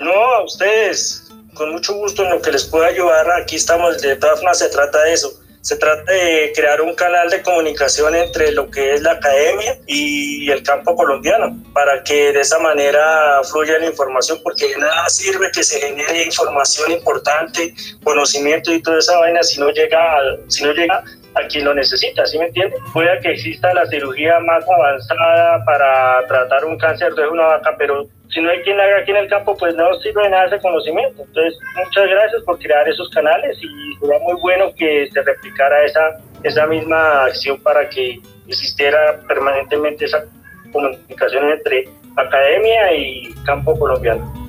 No, 0.00 0.12
a 0.12 0.44
ustedes 0.44 1.30
con 1.54 1.70
mucho 1.70 1.94
gusto 1.94 2.24
en 2.24 2.30
lo 2.30 2.42
que 2.42 2.50
les 2.50 2.64
pueda 2.64 2.88
ayudar. 2.88 3.26
Aquí 3.40 3.54
estamos, 3.54 4.02
de 4.02 4.16
todas 4.16 4.40
formas 4.40 4.58
se 4.58 4.68
trata 4.70 5.04
de 5.04 5.12
eso. 5.12 5.41
Se 5.62 5.76
trata 5.76 6.10
de 6.10 6.52
crear 6.56 6.82
un 6.82 6.92
canal 6.96 7.30
de 7.30 7.40
comunicación 7.40 8.16
entre 8.16 8.50
lo 8.50 8.68
que 8.68 8.94
es 8.94 9.02
la 9.02 9.12
academia 9.12 9.78
y 9.86 10.50
el 10.50 10.64
campo 10.64 10.96
colombiano, 10.96 11.56
para 11.72 12.02
que 12.02 12.32
de 12.32 12.40
esa 12.40 12.58
manera 12.58 13.40
fluya 13.44 13.78
la 13.78 13.86
información, 13.86 14.40
porque 14.42 14.76
nada 14.76 15.08
sirve 15.08 15.52
que 15.52 15.62
se 15.62 15.78
genere 15.78 16.24
información 16.24 16.90
importante, 16.90 17.74
conocimiento 18.02 18.72
y 18.72 18.82
toda 18.82 18.98
esa 18.98 19.16
vaina 19.20 19.40
si 19.44 19.60
no 19.60 19.70
llega, 19.70 20.18
si 20.48 20.64
no 20.64 20.72
llega 20.72 21.04
a 21.34 21.46
quien 21.46 21.64
lo 21.64 21.74
necesita, 21.74 22.26
¿sí 22.26 22.38
me 22.38 22.46
entiende? 22.46 22.76
Puede 22.92 23.18
que 23.20 23.32
exista 23.32 23.72
la 23.74 23.86
cirugía 23.86 24.38
más 24.40 24.64
avanzada 24.68 25.64
para 25.64 26.26
tratar 26.26 26.64
un 26.64 26.78
cáncer 26.78 27.14
de 27.14 27.26
una 27.28 27.44
vaca, 27.44 27.74
pero 27.78 28.06
si 28.28 28.40
no 28.40 28.50
hay 28.50 28.60
quien 28.62 28.80
haga 28.80 28.98
aquí 28.98 29.10
en 29.10 29.18
el 29.18 29.28
campo, 29.28 29.56
pues 29.56 29.74
no 29.74 29.92
sirve 30.00 30.28
nada 30.28 30.46
ese 30.46 30.58
conocimiento. 30.58 31.22
Entonces, 31.22 31.58
muchas 31.76 32.08
gracias 32.08 32.42
por 32.42 32.58
crear 32.58 32.88
esos 32.88 33.08
canales 33.10 33.58
y 33.62 33.94
sería 34.00 34.18
muy 34.20 34.40
bueno 34.40 34.72
que 34.76 35.08
se 35.12 35.22
replicara 35.22 35.84
esa, 35.84 36.18
esa 36.42 36.66
misma 36.66 37.24
acción 37.24 37.60
para 37.62 37.88
que 37.88 38.20
existiera 38.48 39.18
permanentemente 39.28 40.06
esa 40.06 40.24
comunicación 40.72 41.50
entre 41.50 41.88
academia 42.16 42.94
y 42.94 43.34
campo 43.44 43.78
colombiano. 43.78 44.41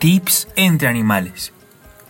Tips 0.00 0.48
entre 0.56 0.88
animales. 0.88 1.52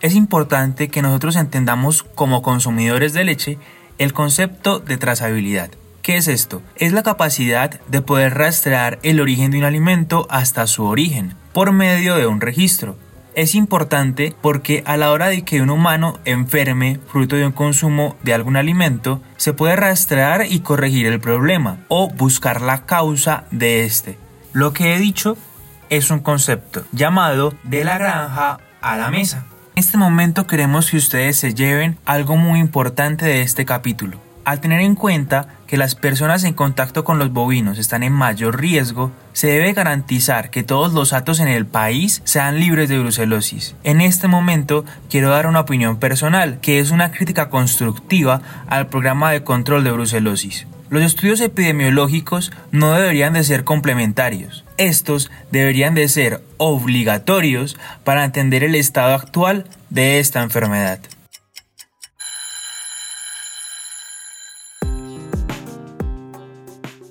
Es 0.00 0.14
importante 0.14 0.90
que 0.90 1.02
nosotros 1.02 1.34
entendamos 1.34 2.04
como 2.04 2.40
consumidores 2.40 3.14
de 3.14 3.24
leche 3.24 3.58
el 3.98 4.12
concepto 4.12 4.78
de 4.78 4.96
trazabilidad. 4.96 5.72
¿Qué 6.00 6.16
es 6.16 6.28
esto? 6.28 6.62
Es 6.76 6.92
la 6.92 7.02
capacidad 7.02 7.80
de 7.88 8.00
poder 8.00 8.34
rastrear 8.34 9.00
el 9.02 9.20
origen 9.20 9.50
de 9.50 9.58
un 9.58 9.64
alimento 9.64 10.28
hasta 10.30 10.68
su 10.68 10.84
origen 10.84 11.34
por 11.52 11.72
medio 11.72 12.14
de 12.14 12.28
un 12.28 12.40
registro. 12.40 12.96
Es 13.34 13.56
importante 13.56 14.36
porque 14.40 14.84
a 14.86 14.96
la 14.96 15.10
hora 15.10 15.26
de 15.26 15.42
que 15.42 15.60
un 15.60 15.70
humano 15.70 16.20
enferme 16.24 17.00
fruto 17.08 17.34
de 17.34 17.44
un 17.44 17.52
consumo 17.52 18.14
de 18.22 18.34
algún 18.34 18.56
alimento, 18.56 19.20
se 19.36 19.52
puede 19.52 19.74
rastrear 19.74 20.46
y 20.48 20.60
corregir 20.60 21.06
el 21.06 21.18
problema 21.18 21.80
o 21.88 22.08
buscar 22.08 22.60
la 22.60 22.86
causa 22.86 23.46
de 23.50 23.82
este. 23.82 24.16
Lo 24.52 24.72
que 24.72 24.94
he 24.94 25.00
dicho 25.00 25.36
es 25.90 26.10
un 26.10 26.20
concepto 26.20 26.84
llamado 26.92 27.52
de 27.64 27.84
la 27.84 27.98
granja 27.98 28.58
a 28.80 28.96
la 28.96 29.10
mesa. 29.10 29.44
En 29.74 29.80
este 29.80 29.98
momento 29.98 30.46
queremos 30.46 30.90
que 30.90 30.96
ustedes 30.96 31.36
se 31.36 31.54
lleven 31.54 31.98
algo 32.06 32.36
muy 32.36 32.60
importante 32.60 33.26
de 33.26 33.42
este 33.42 33.64
capítulo. 33.64 34.18
Al 34.44 34.60
tener 34.60 34.80
en 34.80 34.94
cuenta 34.94 35.48
que 35.66 35.76
las 35.76 35.94
personas 35.94 36.44
en 36.44 36.54
contacto 36.54 37.04
con 37.04 37.18
los 37.18 37.30
bovinos 37.30 37.78
están 37.78 38.02
en 38.02 38.12
mayor 38.12 38.58
riesgo, 38.58 39.12
se 39.32 39.48
debe 39.48 39.72
garantizar 39.74 40.50
que 40.50 40.62
todos 40.62 40.92
los 40.92 41.12
atos 41.12 41.40
en 41.40 41.48
el 41.48 41.66
país 41.66 42.22
sean 42.24 42.58
libres 42.58 42.88
de 42.88 42.98
brucelosis. 42.98 43.76
En 43.84 44.00
este 44.00 44.28
momento 44.28 44.84
quiero 45.10 45.30
dar 45.30 45.46
una 45.46 45.60
opinión 45.60 45.98
personal, 45.98 46.58
que 46.60 46.80
es 46.80 46.90
una 46.90 47.12
crítica 47.12 47.50
constructiva 47.50 48.40
al 48.66 48.88
programa 48.88 49.30
de 49.30 49.44
control 49.44 49.84
de 49.84 49.92
brucelosis. 49.92 50.66
Los 50.90 51.04
estudios 51.04 51.40
epidemiológicos 51.40 52.50
no 52.72 52.92
deberían 52.92 53.34
de 53.34 53.44
ser 53.44 53.62
complementarios. 53.62 54.64
Estos 54.76 55.30
deberían 55.52 55.94
de 55.94 56.08
ser 56.08 56.42
obligatorios 56.56 57.78
para 58.02 58.24
entender 58.24 58.64
el 58.64 58.74
estado 58.74 59.14
actual 59.14 59.66
de 59.88 60.18
esta 60.18 60.42
enfermedad. 60.42 60.98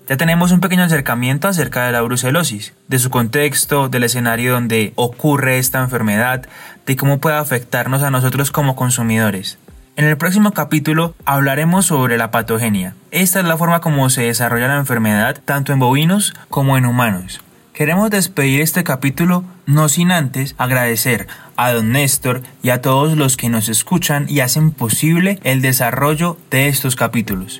Ya 0.10 0.18
tenemos 0.18 0.52
un 0.52 0.60
pequeño 0.60 0.84
acercamiento 0.84 1.48
acerca 1.48 1.86
de 1.86 1.94
la 1.94 2.02
brucelosis, 2.02 2.74
de 2.90 3.00
su 3.00 3.10
contexto, 3.10 3.88
del 3.88 4.04
escenario 4.04 4.54
donde 4.54 4.92
ocurre 4.96 5.58
esta 5.58 5.80
enfermedad, 5.80 6.50
de 6.86 6.98
cómo 6.98 7.20
puede 7.20 7.38
afectarnos 7.38 8.02
a 8.02 8.12
nosotros 8.12 8.52
como 8.52 8.76
consumidores. 8.76 9.58
En 10.00 10.06
el 10.06 10.16
próximo 10.16 10.54
capítulo 10.54 11.14
hablaremos 11.26 11.88
sobre 11.88 12.18
la 12.18 12.32
patogenia. 12.32 12.96
Esta 13.12 13.42
es 13.42 13.46
la 13.46 13.58
forma 13.58 13.82
como 13.82 14.10
se 14.10 14.22
desarrolla 14.22 14.70
la 14.70 14.78
enfermedad 14.78 15.42
tanto 15.44 15.74
en 15.74 15.80
bovinos 15.80 16.34
como 16.48 16.78
en 16.78 16.86
humanos. 16.86 17.42
Queremos 17.74 18.10
despedir 18.10 18.62
este 18.62 18.86
capítulo 18.86 19.44
no 19.66 19.90
sin 19.90 20.14
antes 20.14 20.56
agradecer 20.58 21.28
a 21.58 21.74
don 21.74 21.92
Néstor 21.92 22.44
y 22.64 22.70
a 22.70 22.82
todos 22.82 23.18
los 23.18 23.36
que 23.36 23.50
nos 23.50 23.68
escuchan 23.68 24.26
y 24.30 24.40
hacen 24.40 24.72
posible 24.72 25.38
el 25.44 25.62
desarrollo 25.62 26.38
de 26.50 26.70
estos 26.70 26.96
capítulos. 26.96 27.60